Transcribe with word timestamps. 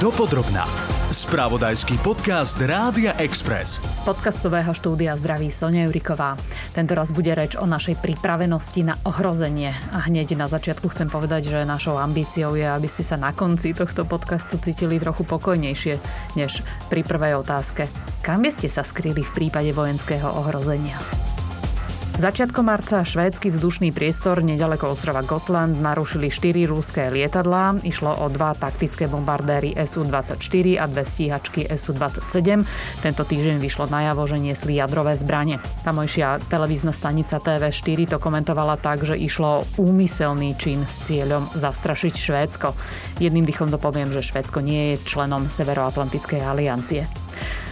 Dopodrobná. 0.00 0.64
Spravodajský 1.12 2.00
podcast 2.00 2.56
Rádia 2.56 3.12
Express. 3.20 3.76
Z 3.92 4.00
podcastového 4.08 4.72
štúdia 4.72 5.12
zdraví 5.12 5.52
Sonia 5.52 5.84
Juriková. 5.84 6.40
Tento 6.72 6.96
raz 6.96 7.12
bude 7.12 7.28
reč 7.36 7.52
o 7.60 7.68
našej 7.68 8.00
pripravenosti 8.00 8.80
na 8.80 8.96
ohrozenie. 9.04 9.68
A 9.92 10.08
hneď 10.08 10.40
na 10.40 10.48
začiatku 10.48 10.88
chcem 10.88 11.12
povedať, 11.12 11.52
že 11.52 11.68
našou 11.68 12.00
ambíciou 12.00 12.56
je, 12.56 12.64
aby 12.64 12.88
ste 12.88 13.04
sa 13.04 13.20
na 13.20 13.36
konci 13.36 13.76
tohto 13.76 14.08
podcastu 14.08 14.56
cítili 14.56 14.96
trochu 14.96 15.20
pokojnejšie, 15.28 16.00
než 16.32 16.64
pri 16.88 17.04
prvej 17.04 17.36
otázke. 17.36 17.84
Kam 18.24 18.40
by 18.40 18.56
ste 18.56 18.72
sa 18.72 18.80
skryli 18.80 19.20
v 19.20 19.34
prípade 19.36 19.68
vojenského 19.76 20.32
ohrozenia? 20.32 20.96
Začiatkom 22.20 22.68
marca 22.68 23.00
švédsky 23.00 23.48
vzdušný 23.48 23.96
priestor 23.96 24.44
nedaleko 24.44 24.92
ostrova 24.92 25.24
Gotland 25.24 25.80
narušili 25.80 26.28
4 26.28 26.68
rúské 26.68 27.08
lietadlá. 27.08 27.80
Išlo 27.80 28.12
o 28.12 28.28
dva 28.28 28.52
taktické 28.52 29.08
bombardéry 29.08 29.72
Su-24 29.72 30.76
a 30.76 30.84
dve 30.84 31.08
stíhačky 31.08 31.64
Su-27. 31.72 32.68
Tento 33.00 33.22
týždeň 33.24 33.56
vyšlo 33.56 33.88
najavo, 33.88 34.28
že 34.28 34.36
niesli 34.36 34.76
jadrové 34.76 35.16
zbranie. 35.16 35.64
Tamojšia 35.80 36.44
televízna 36.44 36.92
stanica 36.92 37.40
TV4 37.40 38.12
to 38.12 38.20
komentovala 38.20 38.76
tak, 38.76 39.00
že 39.00 39.16
išlo 39.16 39.64
o 39.64 39.66
úmyselný 39.80 40.60
čin 40.60 40.84
s 40.84 41.00
cieľom 41.08 41.48
zastrašiť 41.56 42.14
Švédsko. 42.20 42.76
Jedným 43.16 43.48
dýchom 43.48 43.72
dopoviem, 43.72 44.12
že 44.12 44.20
Švédsko 44.20 44.60
nie 44.60 44.92
je 44.92 45.08
členom 45.08 45.48
Severoatlantickej 45.48 46.44
aliancie. 46.44 47.08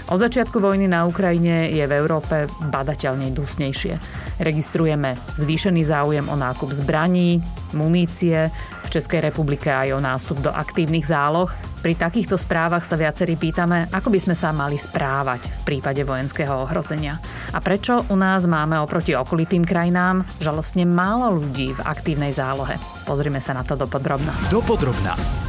Od 0.08 0.16
začiatku 0.16 0.56
vojny 0.56 0.88
na 0.88 1.04
Ukrajine 1.04 1.68
je 1.68 1.84
v 1.84 1.92
Európe 1.92 2.48
badateľne 2.72 3.28
dusnejšie. 3.28 4.00
Registrujeme 4.40 5.20
zvýšený 5.36 5.84
záujem 5.84 6.24
o 6.32 6.36
nákup 6.36 6.72
zbraní, 6.72 7.44
munície, 7.76 8.48
v 8.88 8.88
Českej 8.88 9.20
republike 9.20 9.68
aj 9.68 9.92
o 9.92 10.00
nástup 10.00 10.40
do 10.40 10.48
aktívnych 10.48 11.04
záloh. 11.04 11.52
Pri 11.84 11.92
takýchto 11.92 12.40
správach 12.40 12.88
sa 12.88 12.96
viacerí 12.96 13.36
pýtame, 13.36 13.92
ako 13.92 14.08
by 14.08 14.16
sme 14.16 14.32
sa 14.32 14.48
mali 14.48 14.80
správať 14.80 15.44
v 15.44 15.60
prípade 15.68 16.00
vojenského 16.00 16.64
ohrozenia. 16.64 17.20
A 17.52 17.60
prečo 17.60 18.00
u 18.08 18.16
nás 18.16 18.48
máme 18.48 18.80
oproti 18.80 19.12
okolitým 19.12 19.60
krajinám 19.68 20.24
žalostne 20.40 20.88
málo 20.88 21.36
ľudí 21.36 21.76
v 21.76 21.84
aktívnej 21.84 22.32
zálohe. 22.32 22.80
Pozrime 23.04 23.44
sa 23.44 23.52
na 23.52 23.60
to 23.60 23.76
dopodrobná. 23.76 24.32
Dopodrobná. 24.48 25.47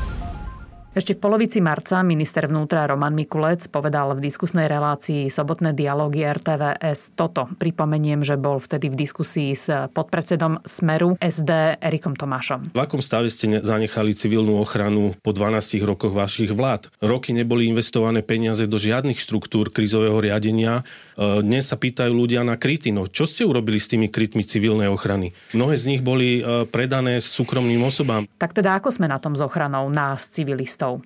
Ešte 0.90 1.14
v 1.14 1.22
polovici 1.22 1.62
marca 1.62 2.02
minister 2.02 2.50
vnútra 2.50 2.90
Roman 2.90 3.14
Mikulec 3.14 3.62
povedal 3.70 4.09
v 4.18 4.26
diskusnej 4.26 4.66
relácii 4.66 5.30
Sobotné 5.30 5.78
dialógy 5.78 6.26
RTVS 6.26 7.14
toto. 7.14 7.46
Pripomeniem, 7.62 8.26
že 8.26 8.42
bol 8.42 8.58
vtedy 8.58 8.90
v 8.90 9.06
diskusii 9.06 9.54
s 9.54 9.70
podpredsedom 9.70 10.66
Smeru 10.66 11.14
SD 11.22 11.78
Erikom 11.78 12.18
Tomášom. 12.18 12.73
V 12.73 12.81
akom 12.81 13.06
stave 13.06 13.30
ste 13.30 13.62
zanechali 13.62 14.18
civilnú 14.18 14.58
ochranu 14.58 15.14
po 15.22 15.30
12 15.30 15.78
rokoch 15.86 16.09
vašich 16.09 16.58
vlád? 16.58 16.90
Roky 17.06 17.38
neboli 17.38 17.70
investované 17.70 18.26
peniaze 18.26 18.66
do 18.66 18.81
žiadnych 18.81 19.22
štruktúr 19.22 19.70
krizového 19.70 20.18
riadenia. 20.18 20.81
E, 21.20 21.44
dnes 21.44 21.67
sa 21.67 21.75
pýtajú 21.75 22.16
ľudia 22.16 22.48
na 22.48 22.56
kryty. 22.56 22.95
No 22.95 23.03
čo 23.12 23.28
ste 23.28 23.44
urobili 23.44 23.75
s 23.75 23.92
tými 23.92 24.08
krytmi 24.08 24.48
civilnej 24.48 24.88
ochrany? 24.88 25.36
Mnohé 25.52 25.75
z 25.75 25.86
nich 25.92 26.02
boli 26.02 26.39
e, 26.39 26.64
predané 26.64 27.20
súkromným 27.20 27.84
osobám. 27.84 28.23
Tak 28.39 28.56
teda 28.56 28.80
ako 28.80 28.88
sme 28.88 29.12
na 29.12 29.20
tom 29.20 29.36
s 29.36 29.44
ochranou 29.44 29.92
nás, 29.92 30.31
civilistov? 30.31 31.03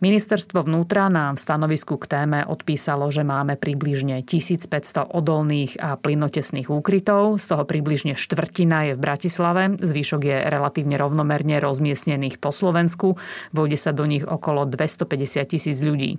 Ministerstvo 0.00 0.66
vnútra 0.66 1.06
nám 1.12 1.36
v 1.36 1.44
stanovisku 1.46 1.96
k 2.00 2.10
téme 2.10 2.40
odpísalo, 2.42 3.08
že 3.08 3.22
máme 3.22 3.54
približne 3.54 4.20
1500 4.26 5.06
odolných 5.14 5.78
a 5.78 5.94
plynotesných 5.94 6.68
úkrytov, 6.68 7.38
z 7.38 7.46
toho 7.54 7.64
približne 7.68 8.18
štvrtina 8.18 8.90
je 8.90 8.92
v 8.96 9.00
Bratislave, 9.00 9.62
zvyšok 9.78 10.22
je 10.24 10.38
relatívne 10.50 10.98
rovnomerne 10.98 11.62
rozmiestnených 11.62 12.42
po 12.42 12.50
Slovensku, 12.50 13.14
vôjde 13.54 13.78
sa 13.78 13.94
do 13.94 14.08
nich 14.08 14.26
okolo 14.26 14.66
250 14.66 15.44
tisíc 15.46 15.78
ľudí. 15.84 16.18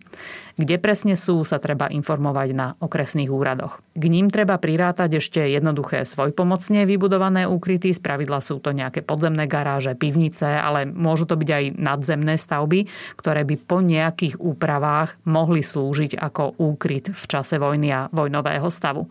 Kde 0.55 0.79
presne 0.79 1.19
sú, 1.19 1.43
sa 1.43 1.59
treba 1.59 1.91
informovať 1.91 2.49
na 2.55 2.67
okresných 2.79 3.27
úradoch. 3.27 3.83
K 3.91 4.05
ním 4.07 4.31
treba 4.31 4.55
prirátať 4.55 5.19
ešte 5.19 5.43
jednoduché 5.43 6.07
svojpomocne 6.07 6.87
vybudované 6.87 7.43
úkryty, 7.43 7.91
spravidla 7.91 8.39
sú 8.39 8.63
to 8.63 8.71
nejaké 8.71 9.03
podzemné 9.03 9.51
garáže, 9.51 9.99
pivnice, 9.99 10.47
ale 10.47 10.87
môžu 10.87 11.27
to 11.27 11.35
byť 11.35 11.49
aj 11.51 11.63
nadzemné 11.75 12.39
stavby, 12.39 12.87
ktoré 13.19 13.34
by 13.43 13.55
po 13.59 13.81
nejakých 13.81 14.39
úpravách 14.39 15.19
mohli 15.27 15.65
slúžiť 15.65 16.15
ako 16.15 16.61
úkryt 16.61 17.11
v 17.11 17.23
čase 17.25 17.59
vojny 17.59 17.89
a 17.91 18.07
vojnového 18.13 18.69
stavu. 18.71 19.09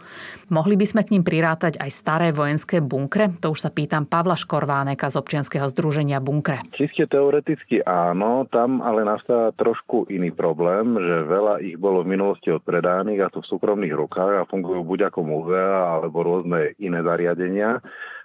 Mohli 0.48 0.78
by 0.78 0.86
sme 0.86 1.02
k 1.02 1.12
ním 1.18 1.24
prirátať 1.26 1.82
aj 1.82 1.90
staré 1.90 2.28
vojenské 2.30 2.78
bunkre? 2.78 3.34
To 3.42 3.52
už 3.52 3.66
sa 3.66 3.70
pýtam 3.74 4.06
Pavla 4.06 4.38
Škorváneka 4.38 5.10
z 5.10 5.18
občianskeho 5.18 5.66
združenia 5.68 6.22
Bunkre. 6.22 6.62
Čiste 6.72 7.10
teoreticky 7.10 7.82
áno, 7.82 8.46
tam 8.48 8.80
ale 8.80 9.02
nastáva 9.02 9.50
trošku 9.58 10.06
iný 10.08 10.30
problém, 10.30 10.94
že 10.94 11.16
veľa 11.26 11.60
ich 11.66 11.76
bolo 11.76 12.06
v 12.06 12.14
minulosti 12.14 12.54
odpredaných 12.54 13.26
a 13.26 13.32
sú 13.34 13.42
v 13.42 13.50
súkromných 13.50 13.94
rukách 13.98 14.32
a 14.44 14.48
fungujú 14.48 14.86
buď 14.86 15.10
ako 15.10 15.20
múzea 15.26 15.98
alebo 15.98 16.22
rôzne 16.22 16.78
iné 16.78 17.02
zariadenia 17.02 17.82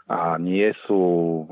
a 0.09 0.41
nie 0.41 0.73
sú 0.89 0.99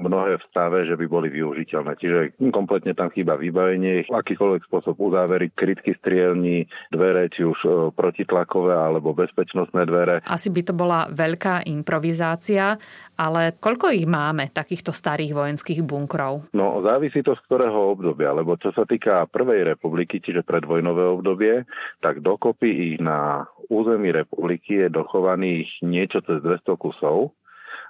mnohé 0.01 0.41
v 0.41 0.47
stave, 0.49 0.89
že 0.89 0.97
by 0.97 1.05
boli 1.05 1.29
využiteľné. 1.29 1.93
Čiže 2.01 2.19
kompletne 2.49 2.97
tam 2.97 3.13
chýba 3.13 3.37
vybavenie, 3.37 4.09
akýkoľvek 4.09 4.65
spôsob 4.65 4.97
uzáveriť 4.97 5.53
krytky 5.53 5.93
strielní, 6.01 6.65
dvere, 6.89 7.29
či 7.29 7.45
už 7.45 7.59
e, 7.61 7.69
protitlakové 7.93 8.73
alebo 8.73 9.13
bezpečnostné 9.13 9.85
dvere. 9.85 10.25
Asi 10.25 10.49
by 10.49 10.61
to 10.65 10.73
bola 10.73 11.05
veľká 11.13 11.69
improvizácia, 11.69 12.81
ale 13.13 13.53
koľko 13.61 13.93
ich 13.93 14.09
máme, 14.09 14.49
takýchto 14.49 14.89
starých 14.89 15.37
vojenských 15.37 15.85
bunkrov? 15.85 16.49
No, 16.57 16.81
závisí 16.81 17.21
to 17.21 17.37
z 17.37 17.41
ktorého 17.45 17.93
obdobia, 17.93 18.33
lebo 18.33 18.57
čo 18.57 18.73
sa 18.73 18.89
týka 18.89 19.29
Prvej 19.29 19.69
republiky, 19.69 20.17
čiže 20.17 20.41
predvojnové 20.41 21.05
obdobie, 21.05 21.61
tak 22.01 22.25
dokopy 22.25 22.69
ich 22.73 22.97
na 22.97 23.45
území 23.69 24.09
republiky 24.09 24.81
je 24.81 24.89
dochovaných 24.89 25.69
niečo 25.85 26.25
cez 26.25 26.41
200 26.41 26.73
kusov 26.73 27.37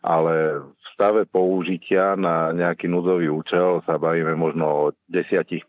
ale 0.02 0.60
v 0.66 0.86
stave 0.98 1.30
použitia 1.30 2.18
na 2.18 2.50
nejaký 2.58 2.90
núdzový 2.90 3.30
účel 3.30 3.86
sa 3.86 4.02
bavíme 4.02 4.34
možno 4.34 4.66
o 4.66 4.84
10-15 5.14 5.62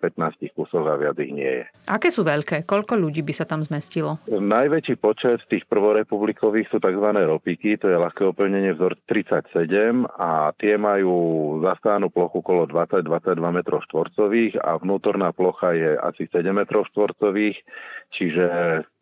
kusoch 0.57 0.89
a 0.89 0.97
viac 0.97 1.21
ich 1.21 1.37
nie 1.37 1.63
je. 1.63 1.65
Aké 1.85 2.09
sú 2.09 2.25
veľké? 2.25 2.65
Koľko 2.65 2.97
ľudí 2.97 3.21
by 3.21 3.37
sa 3.37 3.45
tam 3.45 3.61
zmestilo? 3.61 4.25
Najväčší 4.25 4.97
počet 4.97 5.45
tých 5.53 5.69
prvorepublikových 5.69 6.73
sú 6.73 6.81
tzv. 6.81 7.07
ropiky, 7.13 7.77
to 7.77 7.93
je 7.93 8.01
ľahké 8.01 8.25
oplnenie 8.25 8.73
vzor 8.73 8.97
37 9.05 10.09
a 10.17 10.57
tie 10.57 10.81
majú 10.81 11.13
zastánnu 11.61 12.09
plochu 12.09 12.41
okolo 12.41 12.71
20-22 12.71 13.37
m 13.37 13.59
štvorcových 13.67 14.55
a 14.65 14.81
vnútorná 14.81 15.37
plocha 15.37 15.77
je 15.77 15.93
asi 16.01 16.25
7 16.31 16.49
m 16.49 16.65
štvorcových, 16.65 17.59
čiže 18.15 18.47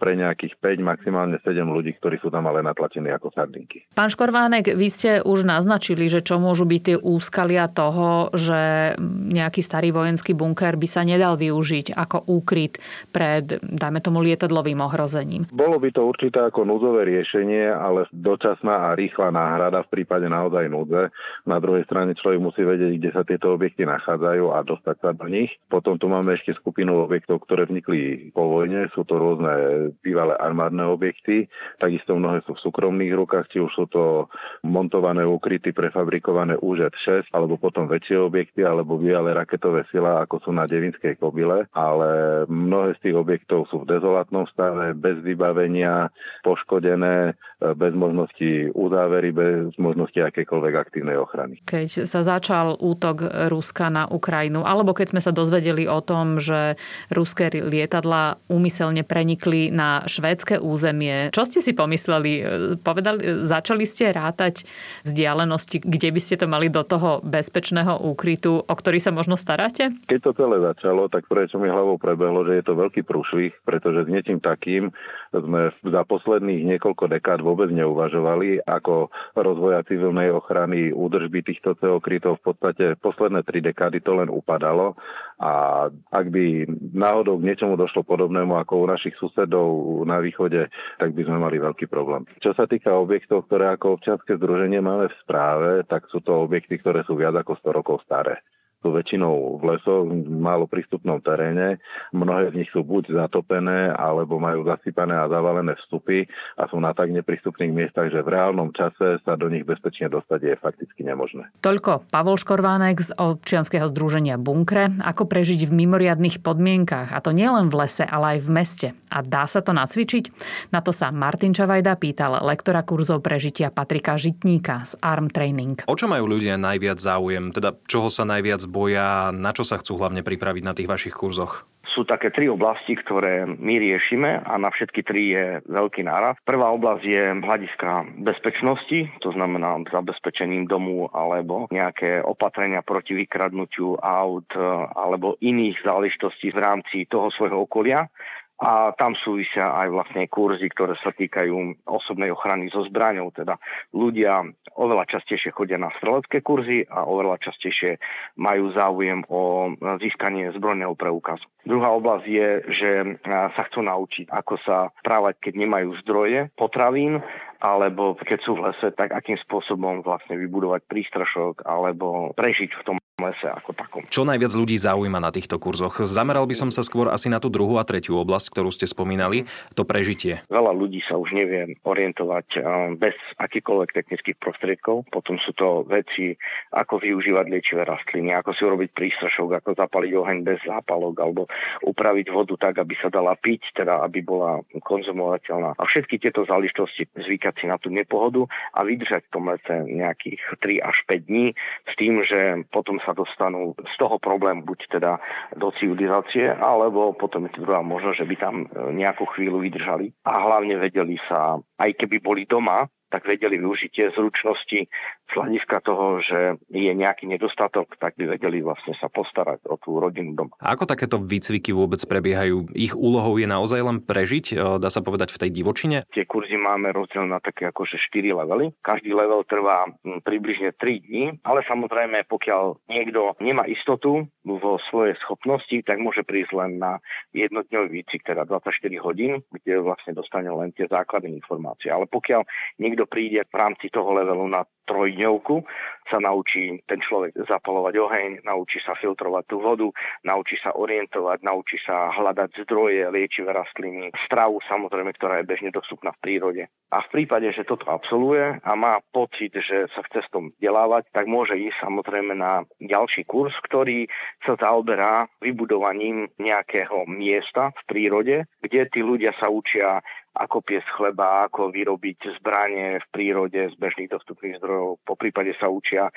pre 0.00 0.12
nejakých 0.18 0.58
5, 0.58 0.82
maximálne 0.82 1.38
7 1.38 1.62
ľudí, 1.62 1.94
ktorí 2.00 2.18
sú 2.18 2.32
tam 2.32 2.50
ale 2.50 2.66
natlačení 2.66 3.12
ako 3.14 3.30
sardinky. 3.30 3.86
Pán 3.94 4.10
Škorvánek, 4.10 4.74
vy 4.74 4.88
ste 4.90 5.15
už 5.22 5.46
naznačili, 5.46 6.10
že 6.10 6.24
čo 6.24 6.42
môžu 6.42 6.66
byť 6.66 6.80
tie 6.82 6.96
úskalia 6.98 7.70
toho, 7.70 8.34
že 8.34 8.92
nejaký 9.30 9.62
starý 9.62 9.94
vojenský 9.94 10.34
bunker 10.34 10.74
by 10.74 10.88
sa 10.90 11.06
nedal 11.06 11.38
využiť 11.38 11.94
ako 11.94 12.26
úkryt 12.26 12.82
pred, 13.14 13.62
dajme 13.62 14.00
tomu, 14.02 14.20
lietadlovým 14.24 14.82
ohrozením. 14.82 15.46
Bolo 15.54 15.78
by 15.78 15.88
to 15.94 16.02
určité 16.02 16.42
ako 16.42 16.66
núdzové 16.66 17.06
riešenie, 17.06 17.70
ale 17.70 18.10
dočasná 18.10 18.90
a 18.90 18.98
rýchla 18.98 19.30
náhrada 19.30 19.86
v 19.86 19.92
prípade 20.02 20.26
naozaj 20.26 20.66
núdze. 20.66 21.14
Na 21.46 21.62
druhej 21.62 21.86
strane 21.86 22.18
človek 22.18 22.42
musí 22.42 22.66
vedieť, 22.66 22.92
kde 22.98 23.10
sa 23.14 23.22
tieto 23.22 23.54
objekty 23.54 23.86
nachádzajú 23.86 24.50
a 24.50 24.66
dostať 24.66 24.96
sa 24.98 25.10
do 25.14 25.30
nich. 25.30 25.54
Potom 25.70 25.94
tu 25.94 26.10
máme 26.10 26.34
ešte 26.34 26.58
skupinu 26.58 27.06
objektov, 27.06 27.46
ktoré 27.46 27.70
vznikli 27.70 28.34
po 28.34 28.50
vojne. 28.50 28.90
Sú 28.92 29.06
to 29.06 29.14
rôzne 29.16 29.94
bývalé 30.02 30.34
armádne 30.42 30.90
objekty. 30.90 31.46
Takisto 31.78 32.18
mnohé 32.18 32.42
sú 32.42 32.58
v 32.58 32.64
súkromných 32.66 33.14
rukách, 33.14 33.46
či 33.54 33.62
už 33.62 33.70
sú 33.70 33.84
to 33.86 34.26
montované 34.66 35.05
montované 35.06 35.22
úkryty, 35.22 35.70
prefabrikované 35.70 36.58
UŽ-6 36.58 37.30
alebo 37.30 37.54
potom 37.54 37.86
väčšie 37.86 38.18
objekty 38.18 38.66
alebo 38.66 38.98
bývalé 38.98 39.38
raketové 39.38 39.86
sila, 39.94 40.26
ako 40.26 40.42
sú 40.42 40.50
na 40.50 40.66
Devinskej 40.66 41.14
kobile, 41.22 41.70
ale 41.70 42.42
mnohé 42.50 42.98
z 42.98 43.06
tých 43.06 43.16
objektov 43.16 43.70
sú 43.70 43.86
v 43.86 43.90
dezolátnom 43.94 44.50
stave, 44.50 44.98
bez 44.98 45.22
vybavenia, 45.22 46.10
poškodené, 46.42 47.38
e, 47.62 47.74
bez 47.78 47.94
možnosti 47.94 48.74
uzávery, 48.74 49.30
bez 49.30 49.78
možnosti 49.78 50.18
akékoľvek 50.18 50.74
aktívnej 50.74 51.14
ochrany. 51.14 51.62
Keď 51.62 52.02
sa 52.02 52.26
začal 52.26 52.74
útok 52.82 53.46
Ruska 53.46 53.86
na 53.86 54.10
Ukrajinu, 54.10 54.66
alebo 54.66 54.90
keď 54.90 55.14
sme 55.14 55.22
sa 55.22 55.30
dozvedeli 55.30 55.86
o 55.86 56.02
tom, 56.02 56.42
že 56.42 56.74
ruské 57.14 57.46
lietadla 57.54 58.42
úmyselne 58.50 59.06
prenikli 59.06 59.70
na 59.70 60.02
švédske 60.10 60.58
územie, 60.58 61.30
čo 61.30 61.46
ste 61.46 61.62
si 61.62 61.70
pomysleli? 61.70 62.32
E, 62.42 62.44
povedali, 62.82 63.46
začali 63.46 63.86
ste 63.86 64.10
rátať 64.10 64.66
vzdialenosti, 65.04 65.82
kde 65.82 66.08
by 66.14 66.20
ste 66.22 66.36
to 66.40 66.46
mali 66.46 66.70
do 66.70 66.86
toho 66.86 67.20
bezpečného 67.26 68.00
úkrytu, 68.00 68.62
o 68.62 68.74
ktorý 68.74 69.02
sa 69.02 69.12
možno 69.12 69.34
staráte? 69.34 69.92
Keď 70.08 70.20
to 70.22 70.32
celé 70.36 70.62
začalo, 70.62 71.10
tak 71.10 71.26
prvé, 71.26 71.50
čo 71.50 71.60
mi 71.60 71.68
hlavou 71.68 72.00
prebehlo, 72.00 72.46
že 72.46 72.60
je 72.60 72.64
to 72.64 72.78
veľký 72.78 73.02
prúšvih, 73.04 73.52
pretože 73.66 74.06
s 74.06 74.12
niečím 74.12 74.38
takým 74.40 74.94
sme 75.34 75.74
za 75.84 76.02
posledných 76.06 76.64
niekoľko 76.76 77.12
dekád 77.12 77.44
vôbec 77.44 77.68
neuvažovali, 77.68 78.64
ako 78.64 79.12
rozvoja 79.36 79.84
civilnej 79.84 80.32
ochrany, 80.32 80.94
údržby 80.94 81.44
týchto 81.44 81.76
CO 81.76 82.00
krytov 82.00 82.40
v 82.40 82.52
podstate 82.52 82.84
posledné 83.00 83.44
tri 83.44 83.60
dekády 83.60 84.00
to 84.00 84.16
len 84.16 84.32
upadalo 84.32 84.96
A 85.36 85.84
ak 85.92 86.26
by 86.32 86.64
náhodou 86.96 87.36
k 87.36 87.46
niečomu 87.52 87.76
došlo 87.76 88.08
podobnému 88.08 88.56
ako 88.56 88.72
u 88.82 88.86
našich 88.88 89.12
susedov 89.20 89.68
na 90.08 90.16
východe, 90.24 90.72
tak 90.96 91.12
by 91.12 91.22
sme 91.28 91.36
mali 91.44 91.60
veľký 91.60 91.92
problém. 91.92 92.24
Čo 92.40 92.56
sa 92.56 92.64
týka 92.64 92.96
objektov, 92.96 93.44
ktoré 93.44 93.68
ako 93.76 94.00
občianske 94.00 94.40
združenie 94.40 94.80
máme 94.80 95.12
v 95.12 95.18
správe, 95.20 95.70
tak 95.84 96.08
sú 96.08 96.24
to 96.24 96.40
objekty, 96.40 96.80
ktoré 96.80 97.04
sú 97.04 97.20
viac 97.20 97.36
ako 97.36 97.52
100 97.60 97.78
rokov 97.78 97.96
staré 98.08 98.40
sú 98.86 98.94
väčšinou 98.94 99.58
v 99.58 99.74
lesoch, 99.74 100.06
málo 100.30 100.70
prístupnom 100.70 101.18
teréne. 101.18 101.82
Mnohé 102.14 102.54
z 102.54 102.62
nich 102.62 102.70
sú 102.70 102.86
buď 102.86 103.26
zatopené, 103.26 103.90
alebo 103.90 104.38
majú 104.38 104.62
zasypané 104.62 105.18
a 105.18 105.26
zavalené 105.26 105.74
vstupy 105.82 106.22
a 106.54 106.70
sú 106.70 106.78
na 106.78 106.94
tak 106.94 107.10
neprístupných 107.10 107.74
miestach, 107.74 108.14
že 108.14 108.22
v 108.22 108.30
reálnom 108.30 108.70
čase 108.70 109.18
sa 109.26 109.34
do 109.34 109.50
nich 109.50 109.66
bezpečne 109.66 110.06
dostať 110.06 110.40
je 110.46 110.54
fakticky 110.62 111.02
nemožné. 111.02 111.50
Toľko 111.66 112.06
Pavol 112.14 112.38
Škorvánek 112.38 113.02
z 113.02 113.10
občianskeho 113.18 113.90
združenia 113.90 114.38
Bunkre. 114.38 114.94
Ako 115.02 115.26
prežiť 115.26 115.66
v 115.66 115.82
mimoriadných 115.82 116.38
podmienkach, 116.46 117.10
a 117.10 117.18
to 117.18 117.34
nielen 117.34 117.66
v 117.66 117.82
lese, 117.82 118.06
ale 118.06 118.38
aj 118.38 118.46
v 118.46 118.50
meste. 118.54 118.88
A 119.10 119.26
dá 119.26 119.50
sa 119.50 119.58
to 119.66 119.74
nacvičiť? 119.74 120.30
Na 120.70 120.78
to 120.78 120.94
sa 120.94 121.10
Martin 121.10 121.50
Čavajda 121.50 121.98
pýtal 121.98 122.38
lektora 122.46 122.86
kurzov 122.86 123.26
prežitia 123.26 123.74
Patrika 123.74 124.14
Žitníka 124.14 124.86
z 124.86 124.94
ARM 125.02 125.26
Training. 125.26 125.82
O 125.90 125.98
čo 125.98 126.06
majú 126.06 126.30
ľudia 126.30 126.54
najviac 126.54 127.02
záujem? 127.02 127.50
Teda 127.50 127.74
čoho 127.88 128.12
sa 128.12 128.22
najviac 128.22 128.62
boja, 128.76 129.32
na 129.32 129.56
čo 129.56 129.64
sa 129.64 129.80
chcú 129.80 129.96
hlavne 129.96 130.20
pripraviť 130.20 130.62
na 130.62 130.76
tých 130.76 130.92
vašich 130.92 131.16
kurzoch? 131.16 131.64
sú 131.96 132.04
také 132.04 132.28
tri 132.28 132.44
oblasti, 132.52 132.92
ktoré 132.92 133.48
my 133.48 133.74
riešime 133.80 134.44
a 134.44 134.52
na 134.60 134.68
všetky 134.68 135.00
tri 135.00 135.32
je 135.32 135.46
veľký 135.64 136.04
náraz. 136.04 136.36
Prvá 136.44 136.68
oblasť 136.76 137.04
je 137.08 137.22
hľadiska 137.40 138.20
bezpečnosti, 138.20 139.08
to 139.24 139.32
znamená 139.32 139.80
zabezpečením 139.88 140.68
domu 140.68 141.08
alebo 141.16 141.64
nejaké 141.72 142.20
opatrenia 142.20 142.84
proti 142.84 143.16
vykradnutiu 143.16 143.96
aut 143.96 144.52
alebo 144.92 145.40
iných 145.40 145.80
záležitostí 145.80 146.52
v 146.52 146.60
rámci 146.60 147.08
toho 147.08 147.32
svojho 147.32 147.64
okolia 147.64 148.12
a 148.56 148.96
tam 148.96 149.12
súvisia 149.12 149.68
aj 149.76 149.88
vlastne 149.92 150.24
kurzy, 150.32 150.72
ktoré 150.72 150.96
sa 150.96 151.12
týkajú 151.12 151.84
osobnej 151.84 152.32
ochrany 152.32 152.72
so 152.72 152.88
zbraňou. 152.88 153.28
Teda 153.28 153.60
ľudia 153.92 154.48
oveľa 154.80 155.04
častejšie 155.12 155.52
chodia 155.52 155.76
na 155.76 155.92
strelecké 156.00 156.40
kurzy 156.40 156.88
a 156.88 157.04
oveľa 157.04 157.36
častejšie 157.40 158.00
majú 158.40 158.72
záujem 158.72 159.28
o 159.28 159.72
získanie 160.00 160.56
zbrojného 160.56 160.96
preukazu. 160.96 161.44
Druhá 161.68 161.92
oblasť 161.98 162.24
je, 162.24 162.48
že 162.72 162.90
sa 163.26 163.62
chcú 163.66 163.84
naučiť, 163.84 164.32
ako 164.32 164.54
sa 164.64 164.88
správať, 165.04 165.50
keď 165.50 165.52
nemajú 165.66 165.98
zdroje 166.00 166.48
potravín, 166.54 167.20
alebo 167.60 168.16
keď 168.18 168.38
sú 168.42 168.58
v 168.58 168.70
lese, 168.70 168.88
tak 168.94 169.12
akým 169.12 169.38
spôsobom 169.40 170.04
vlastne 170.04 170.36
vybudovať 170.36 170.84
prístrašok 170.88 171.64
alebo 171.64 172.32
prežiť 172.36 172.70
v 172.72 172.84
tom 172.84 172.96
lese 173.16 173.48
ako 173.48 173.72
takom. 173.72 174.02
Čo 174.12 174.28
najviac 174.28 174.52
ľudí 174.52 174.76
zaujíma 174.76 175.16
na 175.16 175.32
týchto 175.32 175.56
kurzoch? 175.56 176.04
Zameral 176.04 176.44
by 176.44 176.52
som 176.52 176.68
sa 176.68 176.84
skôr 176.84 177.08
asi 177.08 177.32
na 177.32 177.40
tú 177.40 177.48
druhú 177.48 177.80
a 177.80 177.88
tretiu 177.88 178.20
oblasť, 178.20 178.52
ktorú 178.52 178.68
ste 178.68 178.84
spomínali, 178.84 179.48
to 179.72 179.88
prežitie. 179.88 180.44
Veľa 180.52 180.76
ľudí 180.76 181.00
sa 181.00 181.16
už 181.16 181.32
nevie 181.32 181.80
orientovať 181.80 182.46
eh, 182.56 182.62
bez 183.00 183.16
akýkoľvek 183.40 183.90
technických 183.96 184.36
prostriedkov. 184.36 185.08
Potom 185.08 185.40
sú 185.40 185.56
to 185.56 185.88
veci, 185.88 186.36
ako 186.76 187.00
využívať 187.00 187.44
liečivé 187.48 187.88
rastliny, 187.88 188.36
ako 188.36 188.52
si 188.52 188.62
urobiť 188.68 188.90
prístrašok, 188.92 189.64
ako 189.64 189.70
zapaliť 189.80 190.12
oheň 190.12 190.38
bez 190.44 190.60
zápalok, 190.68 191.14
alebo 191.16 191.48
upraviť 191.88 192.26
vodu 192.28 192.68
tak, 192.68 192.84
aby 192.84 193.00
sa 193.00 193.08
dala 193.08 193.32
piť, 193.32 193.80
teda 193.80 194.04
aby 194.04 194.20
bola 194.20 194.60
konzumovateľná. 194.84 195.80
A 195.80 195.82
všetky 195.88 196.20
tieto 196.20 196.44
záležitosti 196.44 197.08
zvykať 197.46 197.62
si 197.62 197.66
na 197.70 197.78
tú 197.78 197.94
nepohodu 197.94 198.50
a 198.74 198.82
vydržať 198.82 199.30
v 199.30 199.32
tom 199.32 199.46
lese 199.46 199.74
nejakých 199.86 200.42
3 200.58 200.82
až 200.82 200.96
5 201.06 201.30
dní 201.30 201.46
s 201.86 201.92
tým, 201.94 202.26
že 202.26 202.66
potom 202.74 202.98
sa 203.06 203.14
dostanú 203.14 203.78
z 203.78 203.94
toho 203.94 204.18
problém 204.18 204.66
buď 204.66 204.98
teda 204.98 205.22
do 205.54 205.70
civilizácie, 205.78 206.50
alebo 206.50 207.14
potom 207.14 207.46
je 207.46 207.54
to 207.54 207.62
druhá 207.62 207.86
možnosť, 207.86 208.18
že 208.18 208.26
by 208.26 208.36
tam 208.36 208.54
e, 208.66 208.66
nejakú 208.98 209.30
chvíľu 209.30 209.62
vydržali. 209.62 210.10
A 210.26 210.42
hlavne 210.42 210.74
vedeli 210.82 211.22
sa, 211.30 211.62
aj 211.78 211.90
keby 211.94 212.18
boli 212.18 212.42
doma, 212.50 212.90
tak 213.10 213.26
vedeli 213.26 213.58
využiť 213.58 213.90
tie 213.90 214.06
zručnosti 214.14 214.80
z 215.26 215.32
hľadiska 215.34 215.82
toho, 215.82 216.22
že 216.22 216.58
je 216.70 216.92
nejaký 216.94 217.26
nedostatok, 217.26 217.98
tak 217.98 218.14
by 218.14 218.38
vedeli 218.38 218.62
vlastne 218.62 218.94
sa 218.98 219.10
postarať 219.10 219.66
o 219.66 219.74
tú 219.78 219.98
rodinu 219.98 220.34
doma. 220.38 220.54
A 220.62 220.78
ako 220.78 220.86
takéto 220.86 221.18
výcviky 221.18 221.74
vôbec 221.74 221.98
prebiehajú? 222.06 222.70
Ich 222.78 222.94
úlohou 222.94 223.38
je 223.38 223.46
naozaj 223.50 223.80
len 223.82 223.98
prežiť, 223.98 224.44
e, 224.54 224.54
dá 224.78 224.88
sa 224.90 225.02
povedať, 225.02 225.34
v 225.34 225.40
tej 225.42 225.50
divočine? 225.50 226.06
Tie 226.14 226.24
kurzy 226.24 226.54
máme 226.54 226.94
rozdiel 226.94 227.26
na 227.26 227.42
také 227.42 227.68
akože 227.70 227.98
4 227.98 228.38
levely. 228.38 228.70
Každý 228.82 229.10
level 229.10 229.42
trvá 229.42 229.90
približne 230.22 230.70
3 230.78 231.02
dní, 231.02 231.24
ale 231.42 231.66
samozrejme, 231.66 232.30
pokiaľ 232.30 232.86
niekto 232.86 233.34
nemá 233.42 233.66
istotu 233.66 234.30
vo 234.46 234.78
svojej 234.86 235.18
schopnosti, 235.18 235.74
tak 235.82 235.98
môže 235.98 236.22
prísť 236.22 236.54
len 236.54 236.78
na 236.78 237.02
jednodňový 237.34 237.90
výcvik, 237.90 238.22
teda 238.22 238.46
24 238.46 238.70
hodín, 239.02 239.42
kde 239.50 239.82
vlastne 239.82 240.14
dostane 240.14 240.48
len 240.48 240.70
tie 240.70 240.86
základné 240.86 241.34
informácie. 241.34 241.90
Ale 241.90 242.06
pokiaľ 242.06 242.46
niekto 242.78 242.95
niekto 242.96 243.12
príde 243.12 243.44
v 243.44 243.60
rámci 243.60 243.92
toho 243.92 244.08
levelu 244.16 244.48
na 244.48 244.64
trojdňovku, 244.88 245.66
sa 246.06 246.22
naučí 246.22 246.78
ten 246.86 247.02
človek 247.02 247.34
zapalovať 247.44 247.94
oheň, 247.98 248.30
naučí 248.46 248.78
sa 248.80 248.94
filtrovať 248.94 249.44
tú 249.50 249.58
vodu, 249.58 249.90
naučí 250.22 250.56
sa 250.62 250.72
orientovať, 250.72 251.42
naučí 251.42 251.76
sa 251.82 252.14
hľadať 252.14 252.64
zdroje, 252.64 253.10
liečivé 253.10 253.50
rastliny, 253.50 254.14
stravu 254.24 254.62
samozrejme, 254.70 255.10
ktorá 255.18 255.42
je 255.42 255.50
bežne 255.50 255.70
dostupná 255.74 256.14
v 256.14 256.22
prírode. 256.22 256.62
A 256.94 257.02
v 257.02 257.08
prípade, 257.10 257.50
že 257.50 257.66
toto 257.66 257.90
absolvuje 257.90 258.62
a 258.62 258.72
má 258.78 259.02
pocit, 259.10 259.50
že 259.58 259.90
sa 259.90 260.06
chce 260.06 260.22
s 260.22 260.30
tom 260.30 260.54
vzdelávať, 260.54 261.10
tak 261.10 261.26
môže 261.26 261.58
ísť 261.58 261.82
samozrejme 261.82 262.38
na 262.38 262.62
ďalší 262.78 263.26
kurz, 263.26 263.52
ktorý 263.66 264.06
sa 264.46 264.54
zaoberá 264.54 265.26
vybudovaním 265.42 266.30
nejakého 266.38 267.10
miesta 267.10 267.74
v 267.74 267.82
prírode, 267.90 268.36
kde 268.62 268.86
tí 268.86 269.02
ľudia 269.02 269.34
sa 269.34 269.50
učia 269.50 269.98
ako 270.36 270.60
piesť 270.60 270.88
chleba, 270.92 271.48
ako 271.48 271.72
vyrobiť 271.72 272.36
zbranie 272.40 273.00
v 273.00 273.06
prírode 273.08 273.60
z 273.72 273.74
bežných 273.80 274.12
dostupných 274.12 274.60
zdrojov. 274.60 275.00
Po 275.00 275.16
prípade 275.16 275.56
sa 275.56 275.72
učia, 275.72 276.12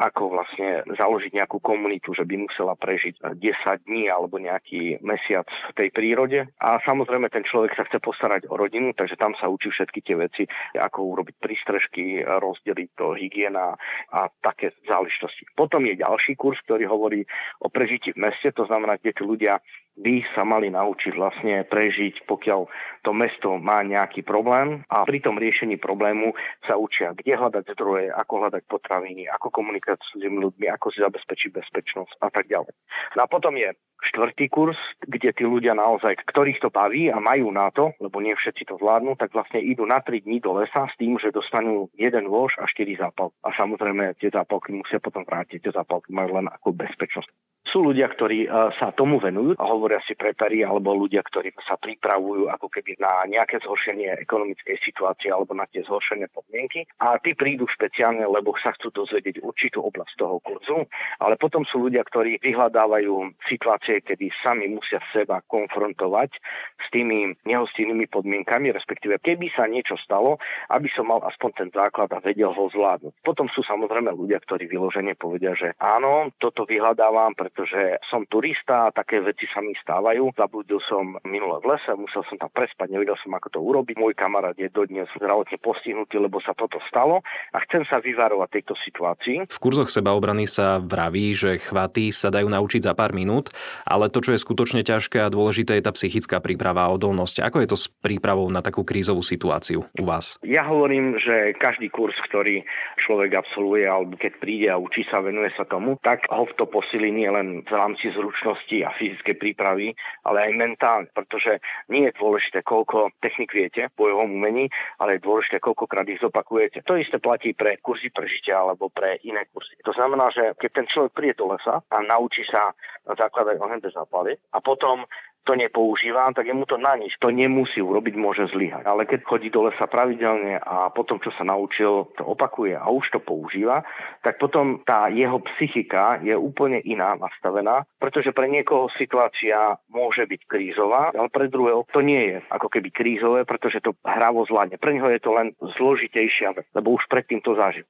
ako 0.00 0.32
vlastne 0.32 0.80
založiť 0.88 1.36
nejakú 1.36 1.60
komunitu, 1.60 2.16
že 2.16 2.24
by 2.24 2.48
musela 2.48 2.72
prežiť 2.72 3.20
10 3.36 3.84
dní 3.84 4.08
alebo 4.08 4.40
nejaký 4.40 5.04
mesiac 5.04 5.44
v 5.44 5.72
tej 5.76 5.88
prírode. 5.92 6.48
A 6.56 6.80
samozrejme 6.80 7.28
ten 7.28 7.44
človek 7.44 7.76
sa 7.76 7.84
chce 7.84 8.00
postarať 8.00 8.48
o 8.48 8.56
rodinu, 8.56 8.96
takže 8.96 9.20
tam 9.20 9.36
sa 9.36 9.52
učí 9.52 9.68
všetky 9.68 10.00
tie 10.00 10.16
veci, 10.16 10.42
ako 10.72 11.12
urobiť 11.12 11.36
prístrežky, 11.36 12.24
rozdeliť 12.24 12.88
to, 12.96 13.12
hygiena 13.12 13.76
a 14.08 14.32
také 14.40 14.72
záležitosti. 14.88 15.44
Potom 15.52 15.84
je 15.84 16.00
ďalší 16.00 16.32
kurz, 16.40 16.56
ktorý 16.64 16.88
hovorí 16.88 17.20
o 17.60 17.68
prežití 17.68 18.16
v 18.16 18.24
meste, 18.24 18.48
to 18.56 18.64
znamená, 18.64 18.96
kde 18.96 19.12
tí 19.12 19.22
ľudia 19.26 19.60
by 20.00 20.22
sa 20.32 20.46
mali 20.46 20.70
naučiť 20.70 21.12
vlastne 21.12 21.66
prežiť, 21.66 22.24
pokiaľ 22.24 22.60
to 23.02 23.10
mesto 23.12 23.58
má 23.58 23.82
nejaký 23.82 24.22
problém 24.22 24.86
a 24.86 25.04
pri 25.04 25.18
tom 25.20 25.36
riešení 25.36 25.76
problému 25.76 26.32
sa 26.64 26.78
učia, 26.78 27.12
kde 27.12 27.36
hľadať 27.36 27.64
zdroje, 27.74 28.08
ako 28.14 28.32
hľadať 28.46 28.62
potraviny, 28.70 29.26
ako 29.28 29.50
komunikovať 29.50 29.89
s 29.98 30.12
ľuďmi, 30.14 30.66
ako 30.70 30.94
si 30.94 31.02
zabezpečiť 31.02 31.50
bezpečnosť 31.50 32.22
a 32.22 32.28
tak 32.30 32.46
ďalej. 32.46 32.70
No 33.18 33.20
a 33.24 33.26
potom 33.26 33.58
je 33.58 33.74
štvrtý 34.00 34.48
kurz, 34.48 34.76
kde 35.04 35.32
tí 35.36 35.44
ľudia 35.44 35.76
naozaj, 35.76 36.24
ktorých 36.24 36.60
to 36.64 36.72
baví 36.72 37.12
a 37.12 37.20
majú 37.20 37.52
na 37.52 37.68
to, 37.68 37.92
lebo 38.00 38.20
nie 38.24 38.32
všetci 38.32 38.72
to 38.72 38.80
zvládnu, 38.80 39.16
tak 39.20 39.32
vlastne 39.36 39.60
idú 39.60 39.84
na 39.84 40.00
3 40.00 40.24
dní 40.24 40.40
do 40.40 40.56
lesa 40.56 40.88
s 40.88 40.94
tým, 40.96 41.20
že 41.20 41.34
dostanú 41.34 41.92
jeden 41.94 42.28
vož 42.32 42.56
a 42.56 42.64
4 42.64 42.96
zápal. 42.96 43.32
A 43.44 43.52
samozrejme 43.52 44.16
tie 44.16 44.32
zápalky 44.32 44.72
musia 44.72 44.98
potom 44.98 45.24
vrátiť, 45.28 45.68
tie 45.68 45.72
zápalky 45.76 46.16
majú 46.16 46.40
len 46.40 46.48
ako 46.48 46.72
bezpečnosť. 46.72 47.28
Sú 47.68 47.84
ľudia, 47.84 48.08
ktorí 48.08 48.48
e, 48.48 48.72
sa 48.80 48.88
tomu 48.90 49.20
venujú 49.20 49.54
a 49.60 49.68
hovoria 49.68 50.00
si 50.08 50.16
prepari, 50.16 50.64
alebo 50.64 50.96
ľudia, 50.96 51.20
ktorí 51.20 51.52
sa 51.60 51.76
pripravujú 51.76 52.48
ako 52.48 52.72
keby 52.72 52.96
na 52.96 53.28
nejaké 53.28 53.60
zhoršenie 53.60 54.16
ekonomickej 54.24 54.80
situácie 54.80 55.28
alebo 55.28 55.52
na 55.52 55.68
tie 55.68 55.84
zhoršené 55.84 56.32
podmienky. 56.32 56.88
A 57.04 57.20
tí 57.20 57.36
prídu 57.36 57.68
špeciálne, 57.68 58.24
lebo 58.24 58.56
sa 58.56 58.72
chcú 58.74 59.04
dozvedieť 59.04 59.44
určitú 59.70 59.86
oblasť 59.86 60.18
toho 60.18 60.42
kurzu. 60.42 60.78
Ale 61.22 61.38
potom 61.38 61.62
sú 61.62 61.86
ľudia, 61.86 62.02
ktorí 62.02 62.42
vyhľadávajú 62.42 63.38
situácie, 63.46 64.02
kedy 64.02 64.34
sami 64.42 64.66
musia 64.66 64.98
seba 65.14 65.38
konfrontovať 65.46 66.34
s 66.82 66.86
tými 66.90 67.38
nehostinnými 67.46 68.10
podmienkami, 68.10 68.74
respektíve 68.74 69.22
keby 69.22 69.54
sa 69.54 69.70
niečo 69.70 69.94
stalo, 70.02 70.42
aby 70.74 70.90
som 70.90 71.06
mal 71.06 71.22
aspoň 71.22 71.50
ten 71.54 71.68
základ 71.70 72.10
a 72.10 72.18
vedel 72.18 72.50
ho 72.50 72.66
zvládnuť. 72.66 73.22
Potom 73.22 73.46
sú 73.46 73.62
samozrejme 73.62 74.10
ľudia, 74.10 74.42
ktorí 74.42 74.66
vyložene 74.66 75.14
povedia, 75.14 75.54
že 75.54 75.78
áno, 75.78 76.34
toto 76.42 76.66
vyhľadávam, 76.66 77.38
pretože 77.38 78.02
som 78.10 78.26
turista 78.26 78.90
a 78.90 78.94
také 78.94 79.22
veci 79.22 79.46
sa 79.54 79.62
mi 79.62 79.78
stávajú. 79.78 80.34
Zabudil 80.34 80.82
som 80.82 81.14
minule 81.22 81.62
v 81.62 81.78
lese, 81.78 81.94
musel 81.94 82.26
som 82.26 82.42
tam 82.42 82.50
prespať, 82.50 82.90
nevedel 82.90 83.14
som, 83.22 83.30
ako 83.38 83.48
to 83.54 83.60
urobiť. 83.62 83.94
Môj 84.02 84.18
kamarát 84.18 84.58
je 84.58 84.66
dodnes 84.66 85.06
zdravotne 85.14 85.62
postihnutý, 85.62 86.18
lebo 86.18 86.42
sa 86.42 86.56
toto 86.58 86.82
stalo 86.90 87.22
a 87.54 87.58
chcem 87.68 87.86
sa 87.86 88.00
vyvarovať 88.00 88.48
tejto 88.50 88.74
situácii. 88.80 89.36
V 89.46 89.59
kurzoch 89.60 89.92
sebaobrany 89.92 90.48
sa 90.48 90.80
vraví, 90.80 91.36
že 91.36 91.60
chvaty 91.60 92.08
sa 92.08 92.32
dajú 92.32 92.48
naučiť 92.48 92.88
za 92.88 92.96
pár 92.96 93.12
minút, 93.12 93.52
ale 93.84 94.08
to, 94.08 94.24
čo 94.24 94.32
je 94.32 94.40
skutočne 94.40 94.80
ťažké 94.80 95.20
a 95.20 95.28
dôležité, 95.28 95.76
je 95.76 95.84
tá 95.84 95.92
psychická 95.92 96.40
príprava 96.40 96.88
a 96.88 96.92
odolnosť. 96.96 97.44
Ako 97.44 97.60
je 97.60 97.68
to 97.68 97.76
s 97.76 97.92
prípravou 97.92 98.48
na 98.48 98.64
takú 98.64 98.86
krízovú 98.86 99.20
situáciu 99.20 99.84
u 99.84 100.04
vás? 100.06 100.40
Ja 100.46 100.64
hovorím, 100.64 101.20
že 101.20 101.52
každý 101.58 101.92
kurz, 101.92 102.16
ktorý 102.24 102.64
človek 102.96 103.36
absolvuje 103.36 103.84
alebo 103.84 104.16
keď 104.16 104.32
príde 104.38 104.68
a 104.72 104.80
učí 104.80 105.04
sa, 105.04 105.20
venuje 105.20 105.52
sa 105.52 105.68
tomu, 105.68 106.00
tak 106.00 106.24
ho 106.32 106.48
v 106.48 106.56
to 106.56 106.64
posilí 106.64 107.12
nie 107.12 107.28
len 107.28 107.40
len 107.40 107.64
v 107.64 107.72
rámci 107.72 108.12
zručnosti 108.12 108.76
a 108.84 108.94
fyzickej 108.94 109.36
prípravy, 109.40 109.96
ale 110.22 110.38
aj 110.46 110.52
mentálne, 110.54 111.08
pretože 111.10 111.58
nie 111.90 112.06
je 112.06 112.18
dôležité, 112.20 112.62
koľko 112.62 113.10
technik 113.18 113.50
viete 113.56 113.90
v 113.90 113.96
bojovom 113.96 114.30
umení, 114.30 114.70
ale 115.00 115.16
je 115.16 115.26
dôležité, 115.26 115.58
koľkokrát 115.58 116.06
ich 116.06 116.22
zopakujete. 116.22 116.84
To 116.86 117.00
isté 117.00 117.18
platí 117.18 117.56
pre 117.56 117.80
kurzy 117.80 118.12
prežitia 118.12 118.62
alebo 118.62 118.92
pre 118.92 119.18
iné 119.26 119.49
kurzy. 119.50 119.74
To 119.84 119.92
znamená, 119.92 120.30
že 120.30 120.54
keď 120.56 120.70
ten 120.72 120.86
človek 120.86 121.12
príde 121.12 121.34
do 121.38 121.50
lesa 121.50 121.82
a 121.82 121.96
naučí 122.02 122.46
sa 122.46 122.72
zakladať 123.04 123.58
oheň 123.58 123.78
bez 123.82 123.92
zápaly 123.94 124.38
a 124.54 124.58
potom 124.62 125.04
to 125.44 125.56
nepoužíva, 125.56 126.32
tak 126.36 126.46
je 126.46 126.54
mu 126.54 126.68
to 126.68 126.76
na 126.76 126.96
nič. 126.96 127.16
To 127.20 127.32
nemusí 127.32 127.80
urobiť, 127.80 128.14
môže 128.16 128.44
zlyhať. 128.52 128.84
Ale 128.84 129.08
keď 129.08 129.24
chodí 129.24 129.48
do 129.48 129.66
lesa 129.66 129.88
pravidelne 129.88 130.60
a 130.60 130.92
potom, 130.92 131.16
čo 131.16 131.32
sa 131.32 131.44
naučil, 131.48 132.12
to 132.14 132.22
opakuje 132.22 132.76
a 132.76 132.84
už 132.92 133.08
to 133.16 133.20
používa, 133.24 133.82
tak 134.20 134.36
potom 134.36 134.84
tá 134.84 135.08
jeho 135.08 135.40
psychika 135.54 136.20
je 136.20 136.36
úplne 136.36 136.84
iná 136.84 137.16
nastavená, 137.16 137.88
pretože 137.96 138.36
pre 138.36 138.52
niekoho 138.52 138.92
situácia 138.94 139.80
môže 139.88 140.28
byť 140.28 140.40
krízová, 140.44 141.10
ale 141.16 141.32
pre 141.32 141.48
druhého 141.48 141.88
to 141.88 142.04
nie 142.04 142.36
je 142.36 142.38
ako 142.52 142.68
keby 142.68 142.92
krízové, 142.92 143.40
pretože 143.48 143.80
to 143.80 143.96
hravo 144.04 144.44
zvládne. 144.44 144.76
Pre 144.76 144.92
neho 144.92 145.08
je 145.08 145.20
to 145.24 145.30
len 145.32 145.56
zložitejšia 145.80 146.52
lebo 146.76 146.94
už 146.94 147.08
predtým 147.08 147.40
to 147.40 147.56
zažil. 147.56 147.86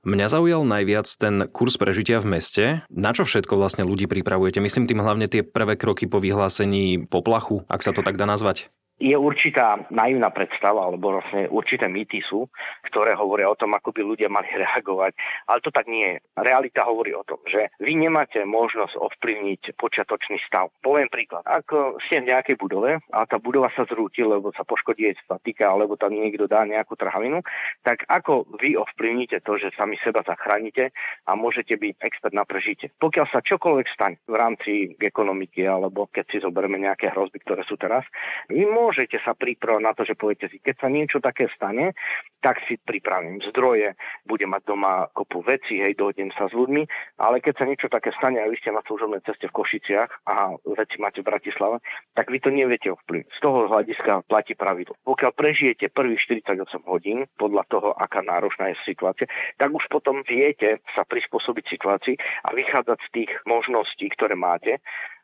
Mňa 0.00 0.32
zaujal 0.32 0.64
najviac 0.64 1.04
ten 1.20 1.44
kurz 1.52 1.76
prežitia 1.76 2.24
v 2.24 2.40
meste. 2.40 2.64
Na 2.88 3.12
čo 3.12 3.28
všetko 3.28 3.52
vlastne 3.60 3.84
ľudí 3.84 4.08
pripravujete? 4.08 4.56
Myslím 4.56 4.88
tým 4.88 5.04
hlavne 5.04 5.28
tie 5.28 5.44
prvé 5.44 5.76
kroky 5.76 6.08
po 6.08 6.24
vyhlásení 6.24 7.04
poplachu, 7.04 7.68
ak 7.68 7.84
sa 7.84 7.92
to 7.92 8.00
tak 8.00 8.16
dá 8.16 8.24
nazvať 8.24 8.72
je 9.00 9.16
určitá 9.16 9.80
naivná 9.88 10.28
predstava, 10.28 10.86
alebo 10.86 11.18
vlastne 11.18 11.48
určité 11.48 11.88
mýty 11.88 12.20
sú, 12.20 12.46
ktoré 12.86 13.16
hovoria 13.16 13.48
o 13.48 13.56
tom, 13.56 13.72
ako 13.72 13.96
by 13.96 14.04
ľudia 14.04 14.28
mali 14.28 14.46
reagovať. 14.62 15.16
Ale 15.48 15.58
to 15.64 15.72
tak 15.72 15.88
nie 15.88 16.16
je. 16.16 16.18
Realita 16.36 16.84
hovorí 16.84 17.16
o 17.16 17.24
tom, 17.24 17.40
že 17.48 17.72
vy 17.80 17.96
nemáte 17.96 18.44
možnosť 18.44 18.94
ovplyvniť 19.00 19.74
počiatočný 19.80 20.36
stav. 20.44 20.68
Poviem 20.84 21.08
príklad. 21.08 21.42
Ak 21.48 21.72
ste 22.06 22.20
v 22.20 22.30
nejakej 22.30 22.60
budove 22.60 23.00
a 23.10 23.24
tá 23.24 23.40
budova 23.40 23.72
sa 23.72 23.88
zrúti, 23.88 24.20
lebo 24.20 24.52
sa 24.52 24.68
poškodí 24.68 25.08
jej 25.08 25.16
statika, 25.24 25.72
alebo 25.72 25.96
tam 25.96 26.12
niekto 26.12 26.44
dá 26.44 26.62
nejakú 26.68 26.94
trhavinu, 26.94 27.40
tak 27.80 28.04
ako 28.06 28.44
vy 28.60 28.76
ovplyvníte 28.76 29.40
to, 29.40 29.56
že 29.56 29.72
sami 29.74 29.96
seba 30.04 30.20
zachránite 30.20 30.92
a 31.24 31.32
môžete 31.32 31.80
byť 31.80 32.04
expert 32.04 32.36
na 32.36 32.44
prežitie. 32.44 32.92
Pokiaľ 33.00 33.26
sa 33.32 33.40
čokoľvek 33.40 33.86
stane 33.88 34.20
v 34.28 34.36
rámci 34.36 34.72
ekonomiky, 35.00 35.64
alebo 35.64 36.12
keď 36.12 36.24
si 36.28 36.36
zoberieme 36.44 36.76
nejaké 36.76 37.08
hrozby, 37.08 37.40
ktoré 37.40 37.64
sú 37.64 37.80
teraz, 37.80 38.04
vy 38.52 38.68
môžete 38.68 38.89
sa 39.24 39.32
pripravať 39.36 39.82
na 39.82 39.92
to, 39.94 40.02
že 40.02 40.18
poviete 40.18 40.50
si, 40.50 40.58
keď 40.58 40.76
sa 40.82 40.88
niečo 40.90 41.18
také 41.22 41.46
stane, 41.54 41.94
tak 42.40 42.60
si 42.66 42.80
pripravím 42.80 43.44
zdroje, 43.52 43.94
budem 44.24 44.50
mať 44.50 44.62
doma 44.64 45.06
kopu 45.12 45.44
veci, 45.44 45.78
hej, 45.78 45.94
dohodnem 45.94 46.32
sa 46.34 46.48
s 46.48 46.56
ľuďmi, 46.56 46.82
ale 47.20 47.44
keď 47.44 47.54
sa 47.60 47.68
niečo 47.68 47.88
také 47.92 48.10
stane 48.16 48.40
a 48.40 48.48
vy 48.48 48.56
ste 48.56 48.72
na 48.72 48.80
služobnej 48.84 49.20
ceste 49.22 49.46
v 49.46 49.56
Košiciach 49.56 50.24
a 50.26 50.56
veci 50.76 50.96
máte 50.98 51.20
v 51.20 51.28
Bratislave, 51.28 51.84
tak 52.16 52.32
vy 52.32 52.38
to 52.40 52.50
neviete 52.50 52.90
ovplyvniť. 52.90 53.28
Z 53.30 53.40
toho 53.44 53.68
hľadiska 53.68 54.24
platí 54.26 54.56
pravidlo. 54.56 54.96
Pokiaľ 55.04 55.32
prežijete 55.36 55.92
prvých 55.92 56.24
48 56.26 56.84
hodín 56.88 57.28
podľa 57.36 57.64
toho, 57.68 57.88
aká 57.94 58.24
náročná 58.24 58.72
je 58.72 58.76
situácia, 58.88 59.28
tak 59.60 59.70
už 59.70 59.86
potom 59.92 60.24
viete 60.24 60.80
sa 60.96 61.04
prispôsobiť 61.04 61.64
situácii 61.68 62.16
a 62.46 62.56
vychádzať 62.56 62.98
z 63.06 63.08
tých 63.12 63.30
možností, 63.44 64.08
ktoré 64.16 64.34
máte 64.34 64.80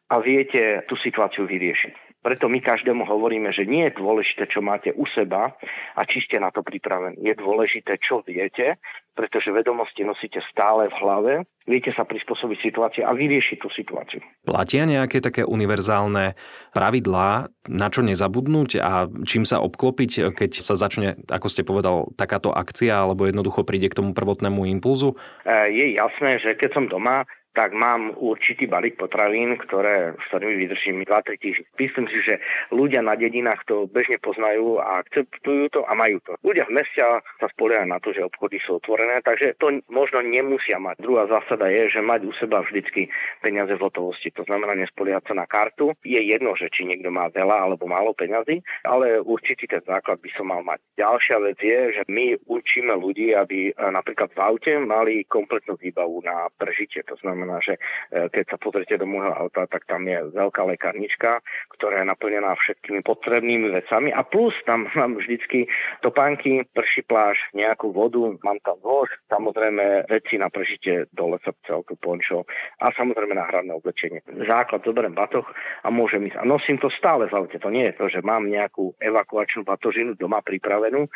a 0.06 0.22
viete 0.22 0.86
tú 0.86 0.94
situáciu 0.94 1.50
vyriešiť. 1.50 2.05
Preto 2.26 2.50
my 2.50 2.58
každému 2.58 3.06
hovoríme, 3.06 3.54
že 3.54 3.62
nie 3.62 3.86
je 3.86 4.02
dôležité, 4.02 4.50
čo 4.50 4.58
máte 4.58 4.90
u 4.90 5.06
seba 5.06 5.54
a 5.94 6.02
či 6.02 6.26
ste 6.26 6.42
na 6.42 6.50
to 6.50 6.66
pripravení. 6.66 7.22
Je 7.22 7.38
dôležité, 7.38 8.02
čo 8.02 8.26
viete, 8.26 8.82
pretože 9.14 9.54
vedomosti 9.54 10.02
nosíte 10.02 10.42
stále 10.50 10.90
v 10.90 10.96
hlave, 10.98 11.32
viete 11.70 11.94
sa 11.94 12.02
prispôsobiť 12.02 12.58
situácii 12.66 13.02
a 13.06 13.14
vyriešiť 13.14 13.62
tú 13.62 13.70
situáciu. 13.70 14.18
Platia 14.42 14.90
nejaké 14.90 15.22
také 15.22 15.46
univerzálne 15.46 16.34
pravidlá, 16.74 17.46
na 17.70 17.88
čo 17.94 18.02
nezabudnúť 18.02 18.70
a 18.82 19.06
čím 19.22 19.46
sa 19.46 19.62
obklopiť, 19.62 20.34
keď 20.34 20.50
sa 20.58 20.74
začne, 20.74 21.22
ako 21.30 21.46
ste 21.46 21.62
povedal, 21.62 22.10
takáto 22.18 22.50
akcia 22.50 23.06
alebo 23.06 23.30
jednoducho 23.30 23.62
príde 23.62 23.86
k 23.86 24.02
tomu 24.02 24.18
prvotnému 24.18 24.66
impulzu? 24.66 25.14
E, 25.46 25.70
je 25.70 25.94
jasné, 25.94 26.42
že 26.42 26.58
keď 26.58 26.74
som 26.74 26.90
doma, 26.90 27.22
tak 27.56 27.72
mám 27.72 28.12
určitý 28.20 28.68
balík 28.68 29.00
potravín, 29.00 29.56
ktoré, 29.56 30.12
s 30.12 30.24
ktorými 30.28 30.60
vydržím 30.60 31.08
2-3 31.08 31.40
týždne. 31.40 31.64
Myslím 31.80 32.06
si, 32.12 32.18
že 32.20 32.34
ľudia 32.68 33.00
na 33.00 33.16
dedinách 33.16 33.64
to 33.64 33.88
bežne 33.88 34.20
poznajú 34.20 34.76
a 34.76 35.00
akceptujú 35.00 35.72
to 35.72 35.80
a 35.88 35.96
majú 35.96 36.20
to. 36.20 36.36
Ľudia 36.44 36.68
v 36.68 36.76
meste 36.76 37.00
sa 37.40 37.48
spoliehajú 37.56 37.88
na 37.88 37.96
to, 37.96 38.12
že 38.12 38.28
obchody 38.28 38.60
sú 38.60 38.76
otvorené, 38.76 39.24
takže 39.24 39.56
to 39.56 39.80
možno 39.88 40.20
nemusia 40.20 40.76
mať. 40.76 41.00
Druhá 41.00 41.24
zásada 41.32 41.72
je, 41.72 41.88
že 41.88 42.04
mať 42.04 42.28
u 42.28 42.32
seba 42.36 42.60
vždycky 42.60 43.08
peniaze 43.40 43.72
v 43.72 43.80
hotovosti. 43.80 44.28
To 44.36 44.44
znamená 44.44 44.76
nespoliehať 44.76 45.32
sa 45.32 45.34
na 45.40 45.48
kartu. 45.48 45.96
Je 46.04 46.20
jedno, 46.20 46.52
že 46.52 46.68
či 46.68 46.84
niekto 46.84 47.08
má 47.08 47.32
veľa 47.32 47.64
alebo 47.64 47.88
málo 47.88 48.12
peňazí, 48.12 48.60
ale 48.84 49.16
určitý 49.24 49.64
ten 49.64 49.80
základ 49.88 50.20
by 50.20 50.30
som 50.36 50.52
mal 50.52 50.60
mať. 50.60 50.84
Ďalšia 51.00 51.36
vec 51.40 51.58
je, 51.62 51.80
že 51.96 52.02
my 52.12 52.36
učíme 52.44 52.92
ľudí, 52.92 53.32
aby 53.32 53.72
napríklad 53.78 54.34
v 54.34 54.42
aute 54.44 54.72
mali 54.82 55.24
kompletnú 55.24 55.78
výbavu 55.80 56.20
na 56.20 56.50
prežitie. 56.58 57.06
To 57.06 57.14
znamená, 57.22 57.45
znamená, 57.46 57.62
že 57.62 57.78
e, 57.78 58.26
keď 58.34 58.44
sa 58.50 58.56
pozrite 58.58 58.98
do 58.98 59.06
môjho 59.06 59.30
auta, 59.30 59.70
tak 59.70 59.86
tam 59.86 60.02
je 60.10 60.18
veľká 60.34 60.66
lekárnička, 60.66 61.38
ktorá 61.78 62.02
je 62.02 62.10
naplnená 62.10 62.50
všetkými 62.58 63.06
potrebnými 63.06 63.70
vecami 63.70 64.10
a 64.10 64.26
plus 64.26 64.52
tam 64.66 64.90
mám 64.98 65.14
vždycky 65.14 65.70
topánky, 66.02 66.66
prší 66.74 67.06
pláž, 67.06 67.38
nejakú 67.54 67.94
vodu, 67.94 68.34
mám 68.42 68.58
tam 68.66 68.82
vož, 68.82 69.14
samozrejme 69.30 70.10
veci 70.10 70.34
na 70.42 70.50
prežitie 70.50 71.06
dole 71.14 71.38
sa 71.46 71.54
celku 71.62 71.94
pončo 71.94 72.42
a 72.82 72.90
samozrejme 72.90 73.38
náhradné 73.38 73.70
oblečenie. 73.78 74.26
Základ 74.50 74.82
zoberiem 74.82 75.14
batoh 75.14 75.46
a 75.86 75.88
môžem 75.88 76.26
ísť. 76.26 76.42
A 76.42 76.44
nosím 76.44 76.82
to 76.82 76.90
stále 76.90 77.30
v 77.30 77.36
aute. 77.36 77.56
To 77.62 77.70
nie 77.70 77.86
je 77.92 77.96
to, 77.96 78.04
že 78.10 78.26
mám 78.26 78.50
nejakú 78.50 78.98
evakuačnú 78.98 79.62
batožinu 79.62 80.18
doma 80.18 80.42
pripravenú, 80.42 81.06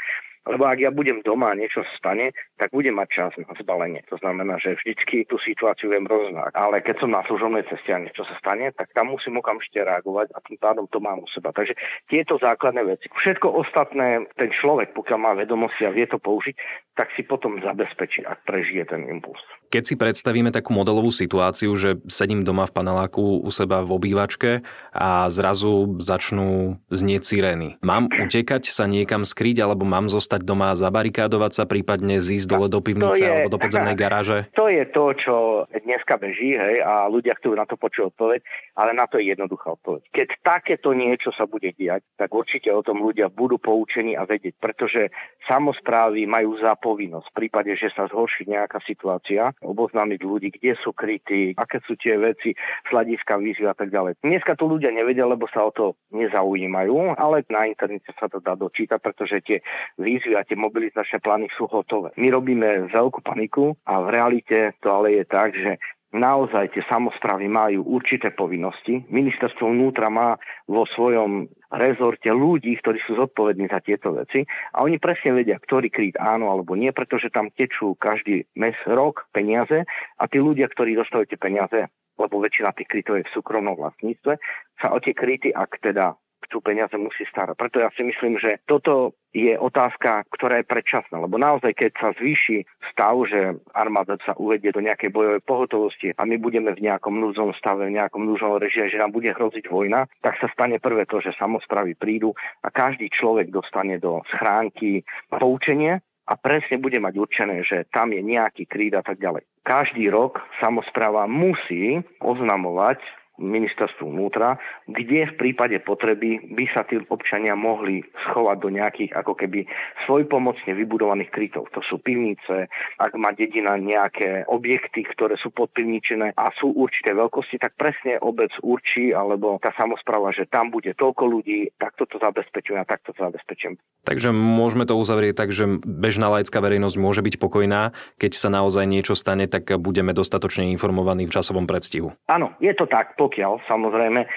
lebo 0.49 0.65
ak 0.65 0.81
ja 0.81 0.89
budem 0.89 1.21
doma 1.21 1.53
a 1.53 1.59
niečo 1.59 1.85
stane, 1.97 2.33
tak 2.57 2.73
budem 2.73 2.97
mať 2.97 3.09
čas 3.13 3.33
na 3.37 3.53
zbalenie. 3.61 4.01
To 4.09 4.17
znamená, 4.17 4.57
že 4.57 4.77
vždycky 4.77 5.29
tú 5.29 5.37
situáciu 5.37 5.93
viem 5.93 6.09
roznať. 6.09 6.57
Ale 6.57 6.81
keď 6.81 7.05
som 7.05 7.13
na 7.13 7.21
služobnej 7.29 7.65
ceste 7.69 7.93
a 7.93 8.01
niečo 8.01 8.25
sa 8.25 8.35
stane, 8.41 8.73
tak 8.73 8.89
tam 8.97 9.13
musím 9.13 9.37
okamžite 9.41 9.85
reagovať 9.85 10.33
a 10.33 10.39
tým 10.41 10.57
pádom 10.57 10.85
to 10.89 10.99
mám 10.99 11.21
u 11.21 11.29
seba. 11.29 11.53
Takže 11.53 11.77
tieto 12.09 12.41
základné 12.41 12.89
veci. 12.89 13.13
Všetko 13.13 13.53
ostatné, 13.53 14.25
ten 14.41 14.49
človek, 14.49 14.97
pokiaľ 14.97 15.19
má 15.21 15.33
vedomosti 15.37 15.85
a 15.85 15.93
vie 15.93 16.09
to 16.09 16.17
použiť, 16.17 16.57
tak 17.01 17.17
si 17.17 17.25
potom 17.25 17.57
zabezpečí, 17.65 18.29
ak 18.29 18.45
prežije 18.45 18.85
ten 18.85 19.09
impuls. 19.09 19.41
Keď 19.73 19.83
si 19.87 19.95
predstavíme 19.97 20.53
takú 20.53 20.77
modelovú 20.77 21.09
situáciu, 21.09 21.73
že 21.79 21.97
sedím 22.11 22.45
doma 22.45 22.69
v 22.69 22.75
paneláku 22.77 23.41
u 23.41 23.49
seba 23.49 23.81
v 23.87 23.97
obývačke 23.97 24.67
a 24.93 25.31
zrazu 25.33 25.97
začnú 25.97 26.77
znieť 26.93 27.23
sirény. 27.25 27.69
Mám 27.81 28.11
utekať 28.11 28.69
sa 28.69 28.85
niekam 28.85 29.25
skryť 29.25 29.63
alebo 29.65 29.89
mám 29.89 30.11
zostať 30.11 30.40
doma 30.43 30.73
a 30.73 30.79
zabarikádovať 30.79 31.53
sa, 31.53 31.65
prípadne 31.65 32.21
zísť 32.21 32.47
dole 32.51 32.67
do 32.69 32.81
pivnice 32.83 33.21
je, 33.21 33.29
alebo 33.29 33.53
do 33.53 33.61
podzemnej 33.61 33.97
garáže? 33.97 34.51
To 34.57 34.67
je 34.69 34.85
to, 34.91 35.05
čo 35.17 35.35
dneska 35.71 36.21
beží 36.21 36.55
hej, 36.55 36.85
a 36.85 37.09
ľudia 37.09 37.39
chcú 37.39 37.57
na 37.57 37.65
to 37.65 37.81
počuť 37.81 38.13
odpoveď, 38.15 38.41
ale 38.77 38.91
na 38.93 39.09
to 39.09 39.17
je 39.17 39.33
jednoduchá 39.33 39.79
odpoveď. 39.81 40.03
Keď 40.13 40.29
takéto 40.45 40.93
niečo 40.93 41.33
sa 41.33 41.49
bude 41.49 41.73
diať, 41.73 42.05
tak 42.21 42.29
určite 42.31 42.69
o 42.69 42.85
tom 42.85 43.01
ľudia 43.01 43.33
budú 43.33 43.57
poučení 43.57 44.13
a 44.13 44.29
vedieť, 44.29 44.61
pretože 44.61 45.09
samozprávy 45.49 46.29
majú 46.29 46.61
za 46.61 46.77
povinnosť 46.77 47.27
v 47.33 47.37
prípade, 47.41 47.73
že 47.81 47.89
sa 47.97 48.05
zhorší 48.07 48.45
nejaká 48.45 48.85
situácia, 48.85 49.57
oboznámiť 49.65 50.21
ľudí, 50.21 50.49
kde 50.61 50.77
sú 50.77 50.93
krytí, 50.93 51.57
aké 51.57 51.81
sú 51.89 51.97
tie 51.97 52.21
veci, 52.21 52.53
sladiska, 52.93 53.41
výzvy 53.41 53.65
a 53.65 53.73
tak 53.73 53.89
ďalej. 53.89 54.21
Dneska 54.21 54.53
to 54.61 54.69
ľudia 54.69 54.93
nevedia, 54.93 55.25
lebo 55.25 55.49
sa 55.49 55.65
o 55.65 55.73
to 55.73 55.97
nezaujímajú, 56.13 57.17
ale 57.17 57.41
na 57.49 57.65
internete 57.65 58.13
sa 58.21 58.29
to 58.29 58.45
dá 58.45 58.53
dočítať, 58.53 59.01
pretože 59.01 59.41
tie 59.41 59.59
výzvy 59.97 60.20
a 60.37 60.45
tie 60.45 60.59
mobilizačné 60.59 61.25
plány 61.25 61.49
sú 61.57 61.65
hotové. 61.71 62.13
My 62.21 62.29
robíme 62.29 62.93
veľkú 62.93 63.25
paniku 63.25 63.77
a 63.89 64.05
v 64.05 64.09
realite 64.13 64.59
to 64.85 64.89
ale 64.93 65.21
je 65.21 65.25
tak, 65.25 65.57
že 65.57 65.81
naozaj 66.11 66.75
tie 66.75 66.83
samozprávy 66.91 67.47
majú 67.47 67.87
určité 67.87 68.35
povinnosti. 68.35 69.07
Ministerstvo 69.07 69.71
vnútra 69.71 70.11
má 70.11 70.37
vo 70.67 70.83
svojom 70.87 71.47
rezorte 71.71 72.35
ľudí, 72.35 72.75
ktorí 72.83 72.99
sú 73.07 73.15
zodpovední 73.15 73.71
za 73.71 73.79
tieto 73.79 74.11
veci 74.15 74.43
a 74.75 74.83
oni 74.83 74.99
presne 74.99 75.39
vedia, 75.39 75.63
ktorý 75.63 75.87
kryt 75.87 76.19
áno 76.19 76.51
alebo 76.51 76.75
nie, 76.75 76.91
pretože 76.91 77.31
tam 77.31 77.55
tečú 77.55 77.95
každý 77.95 78.51
mes, 78.59 78.75
rok 78.91 79.31
peniaze 79.31 79.87
a 80.19 80.23
tí 80.27 80.43
ľudia, 80.43 80.67
ktorí 80.67 80.99
dostávajú 80.99 81.31
tie 81.31 81.39
peniaze, 81.39 81.81
lebo 82.19 82.43
väčšina 82.43 82.75
tých 82.75 82.91
krytov 82.91 83.23
je 83.23 83.27
v 83.31 83.35
súkromnom 83.35 83.79
vlastníctve, 83.79 84.35
sa 84.83 84.87
o 84.91 84.99
tie 84.99 85.15
kryty, 85.15 85.55
ak 85.55 85.79
teda 85.79 86.19
chcú 86.47 86.59
peniaze, 86.65 86.95
musí 86.97 87.25
starať. 87.29 87.57
Preto 87.57 87.81
ja 87.81 87.89
si 87.93 88.03
myslím, 88.05 88.41
že 88.41 88.61
toto 88.65 89.15
je 89.31 89.55
otázka, 89.55 90.27
ktorá 90.27 90.59
je 90.59 90.67
predčasná, 90.67 91.23
lebo 91.23 91.39
naozaj, 91.39 91.71
keď 91.77 91.91
sa 91.95 92.09
zvýši 92.19 92.67
stav, 92.91 93.15
že 93.31 93.63
armáda 93.71 94.19
sa 94.27 94.35
uvedie 94.35 94.75
do 94.75 94.83
nejakej 94.83 95.15
bojovej 95.15 95.43
pohotovosti 95.47 96.11
a 96.19 96.27
my 96.27 96.35
budeme 96.43 96.75
v 96.75 96.83
nejakom 96.83 97.15
núdzom 97.15 97.55
stave, 97.55 97.87
v 97.87 97.95
nejakom 97.95 98.27
núdzom 98.27 98.59
režime, 98.59 98.91
že 98.91 98.99
nám 98.99 99.15
bude 99.15 99.31
hroziť 99.31 99.71
vojna, 99.71 100.11
tak 100.19 100.41
sa 100.43 100.51
stane 100.51 100.83
prvé 100.83 101.07
to, 101.07 101.23
že 101.23 101.39
samozpravy 101.39 101.95
prídu 101.95 102.35
a 102.67 102.75
každý 102.75 103.07
človek 103.07 103.55
dostane 103.55 104.03
do 104.03 104.27
schránky 104.35 105.07
poučenie, 105.31 106.03
a 106.31 106.39
presne 106.39 106.79
bude 106.79 107.03
mať 107.03 107.15
určené, 107.19 107.67
že 107.67 107.91
tam 107.91 108.15
je 108.15 108.23
nejaký 108.23 108.71
kríd 108.71 108.95
a 108.95 109.03
tak 109.03 109.19
ďalej. 109.19 109.43
Každý 109.67 110.07
rok 110.15 110.39
samozpráva 110.63 111.27
musí 111.27 111.99
oznamovať 112.23 113.03
ministerstvu 113.41 114.07
vnútra, 114.07 114.61
kde 114.87 115.33
v 115.33 115.35
prípade 115.41 115.81
potreby 115.81 116.53
by 116.53 116.65
sa 116.71 116.85
tí 116.85 117.01
občania 117.09 117.57
mohli 117.57 118.05
schovať 118.29 118.57
do 118.61 118.69
nejakých 118.69 119.13
ako 119.17 119.33
keby 119.35 119.65
svojpomocne 120.05 120.77
vybudovaných 120.77 121.33
krytov. 121.33 121.73
To 121.73 121.81
sú 121.81 121.99
pivnice, 121.99 122.69
ak 123.01 123.13
má 123.17 123.33
dedina 123.33 123.81
nejaké 123.81 124.45
objekty, 124.47 125.03
ktoré 125.09 125.41
sú 125.41 125.51
podpivničené 125.51 126.37
a 126.37 126.53
sú 126.55 126.71
určité 126.77 127.17
veľkosti, 127.17 127.57
tak 127.57 127.75
presne 127.81 128.21
obec 128.21 128.53
určí 128.61 129.17
alebo 129.17 129.57
tá 129.59 129.73
samozpráva, 129.75 130.31
že 130.31 130.47
tam 130.47 130.69
bude 130.69 130.93
toľko 130.93 131.25
ľudí, 131.27 131.73
takto 131.81 132.05
to 132.05 132.21
zabezpečujem 132.21 132.79
a 132.79 132.87
takto 132.87 133.17
to 133.17 133.25
zabezpečujem. 133.25 133.81
Takže 134.05 134.33
môžeme 134.33 134.89
to 134.89 134.97
uzavrieť 134.97 135.35
tak, 135.37 135.51
že 135.53 135.69
bežná 135.85 136.33
laická 136.33 136.61
verejnosť 136.61 136.97
môže 136.97 137.21
byť 137.21 137.35
pokojná, 137.37 137.93
keď 138.17 138.33
sa 138.37 138.49
naozaj 138.49 138.85
niečo 138.89 139.17
stane, 139.17 139.45
tak 139.49 139.69
budeme 139.77 140.17
dostatočne 140.17 140.73
informovaní 140.73 141.29
v 141.29 141.35
časovom 141.37 141.69
predstihu. 141.69 142.17
Áno, 142.29 142.57
je 142.59 142.73
to 142.73 142.89
tak 142.89 143.17
pokiaľ 143.31 143.63
samozrejme 143.71 144.27
e, 144.27 144.29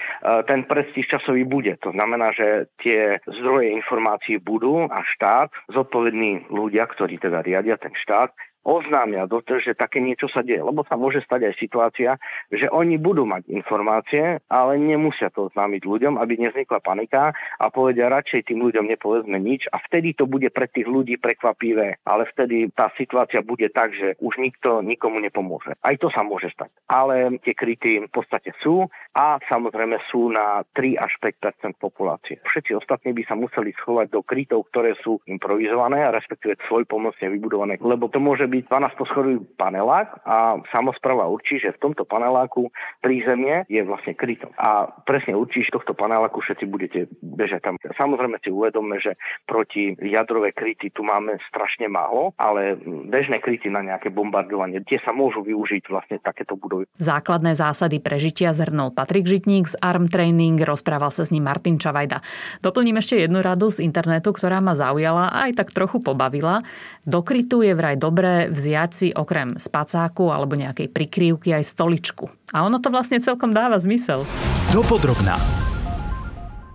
ten 0.46 0.62
prestíž 0.70 1.10
časový 1.10 1.42
bude. 1.42 1.74
To 1.82 1.90
znamená, 1.90 2.30
že 2.30 2.70
tie 2.78 3.18
zdroje 3.26 3.74
informácií 3.74 4.38
budú 4.38 4.86
a 4.86 5.02
štát, 5.02 5.50
zodpovední 5.74 6.46
ľudia, 6.46 6.86
ktorí 6.86 7.18
teda 7.18 7.42
riadia 7.42 7.74
ten 7.74 7.90
štát, 7.98 8.30
oznámia 8.64 9.28
že 9.44 9.76
také 9.76 10.00
niečo 10.00 10.26
sa 10.32 10.40
deje. 10.40 10.64
Lebo 10.64 10.82
sa 10.88 10.96
môže 10.96 11.20
stať 11.22 11.52
aj 11.52 11.54
situácia, 11.60 12.10
že 12.48 12.66
oni 12.72 12.96
budú 12.96 13.28
mať 13.28 13.46
informácie, 13.52 14.40
ale 14.48 14.80
nemusia 14.80 15.28
to 15.28 15.52
oznámiť 15.52 15.84
ľuďom, 15.84 16.16
aby 16.16 16.40
nevznikla 16.40 16.80
panika 16.80 17.36
a 17.60 17.64
povedia 17.68 18.08
radšej 18.08 18.50
tým 18.50 18.64
ľuďom 18.64 18.88
nepovedzme 18.88 19.36
nič 19.36 19.68
a 19.68 19.78
vtedy 19.84 20.16
to 20.16 20.24
bude 20.24 20.48
pre 20.50 20.66
tých 20.66 20.88
ľudí 20.88 21.20
prekvapivé, 21.20 22.00
ale 22.08 22.22
vtedy 22.32 22.72
tá 22.72 22.88
situácia 22.96 23.44
bude 23.44 23.68
tak, 23.68 23.92
že 23.92 24.16
už 24.18 24.40
nikto 24.40 24.80
nikomu 24.80 25.20
nepomôže. 25.20 25.76
Aj 25.84 25.94
to 26.00 26.08
sa 26.08 26.24
môže 26.24 26.48
stať. 26.52 26.72
Ale 26.88 27.36
tie 27.44 27.52
kryty 27.52 28.08
v 28.08 28.12
podstate 28.12 28.56
sú 28.64 28.88
a 29.12 29.38
samozrejme 29.46 30.00
sú 30.08 30.32
na 30.32 30.64
3 30.72 30.96
až 30.98 31.12
5% 31.20 31.76
populácie. 31.76 32.40
Všetci 32.48 32.72
ostatní 32.78 33.12
by 33.12 33.22
sa 33.28 33.36
museli 33.36 33.76
schovať 33.76 34.08
do 34.10 34.20
krytov, 34.24 34.66
ktoré 34.72 34.96
sú 35.00 35.20
improvizované 35.28 36.04
a 36.06 36.14
respektíve 36.14 36.56
svoj 36.66 36.88
pomocne 36.88 37.28
vybudované, 37.28 37.76
lebo 37.82 38.08
to 38.08 38.18
môže 38.22 38.46
byť 38.54 38.70
12 38.70 39.00
poschodový 39.00 39.36
panelák 39.58 40.22
a 40.22 40.62
samozpráva 40.70 41.26
určí, 41.26 41.58
že 41.58 41.74
v 41.74 41.90
tomto 41.90 42.06
paneláku 42.06 42.70
prízemie 43.02 43.66
je 43.66 43.82
vlastne 43.82 44.14
kryto. 44.14 44.54
A 44.54 44.86
presne 45.02 45.34
určí, 45.34 45.66
že 45.66 45.74
tohto 45.74 45.98
paneláku 45.98 46.38
všetci 46.38 46.64
budete 46.70 47.10
bežať 47.18 47.66
tam. 47.66 47.74
Samozrejme 47.82 48.38
si 48.38 48.54
uvedomme, 48.54 49.02
že 49.02 49.18
proti 49.42 49.98
jadrové 49.98 50.54
kryty 50.54 50.94
tu 50.94 51.02
máme 51.02 51.42
strašne 51.50 51.90
málo, 51.90 52.30
ale 52.38 52.78
bežné 53.10 53.42
kryty 53.42 53.72
na 53.72 53.82
nejaké 53.82 54.14
bombardovanie, 54.14 54.84
tie 54.86 55.02
sa 55.02 55.10
môžu 55.10 55.42
využiť 55.42 55.90
vlastne 55.90 56.22
takéto 56.22 56.54
budovy. 56.54 56.86
Základné 57.00 57.58
zásady 57.58 57.98
prežitia 57.98 58.54
zhrnul 58.54 58.94
Patrik 58.94 59.26
Žitník 59.26 59.66
z 59.66 59.74
Arm 59.82 60.06
Training, 60.06 60.60
rozprával 60.62 61.10
sa 61.10 61.26
s 61.26 61.34
ním 61.34 61.48
Martin 61.48 61.80
Čavajda. 61.80 62.22
Doplním 62.62 63.00
ešte 63.00 63.18
jednu 63.18 63.42
radu 63.42 63.72
z 63.72 63.82
internetu, 63.82 64.30
ktorá 64.30 64.62
ma 64.62 64.76
zaujala 64.76 65.32
a 65.32 65.50
aj 65.50 65.64
tak 65.64 65.68
trochu 65.74 65.98
pobavila. 66.04 66.62
Do 67.08 67.24
krytu 67.24 67.64
je 67.64 67.72
vraj 67.74 67.96
dobré 67.96 68.43
vziať 68.50 68.90
si 68.90 69.08
okrem 69.12 69.56
spacáku 69.56 70.32
alebo 70.32 70.56
nejakej 70.58 70.90
prikrývky 70.90 71.52
aj 71.54 71.64
stoličku. 71.64 72.26
A 72.52 72.64
ono 72.64 72.78
to 72.78 72.88
vlastne 72.92 73.20
celkom 73.20 73.52
dáva 73.52 73.78
zmysel. 73.80 74.24
Dopodrobná. 74.72 75.36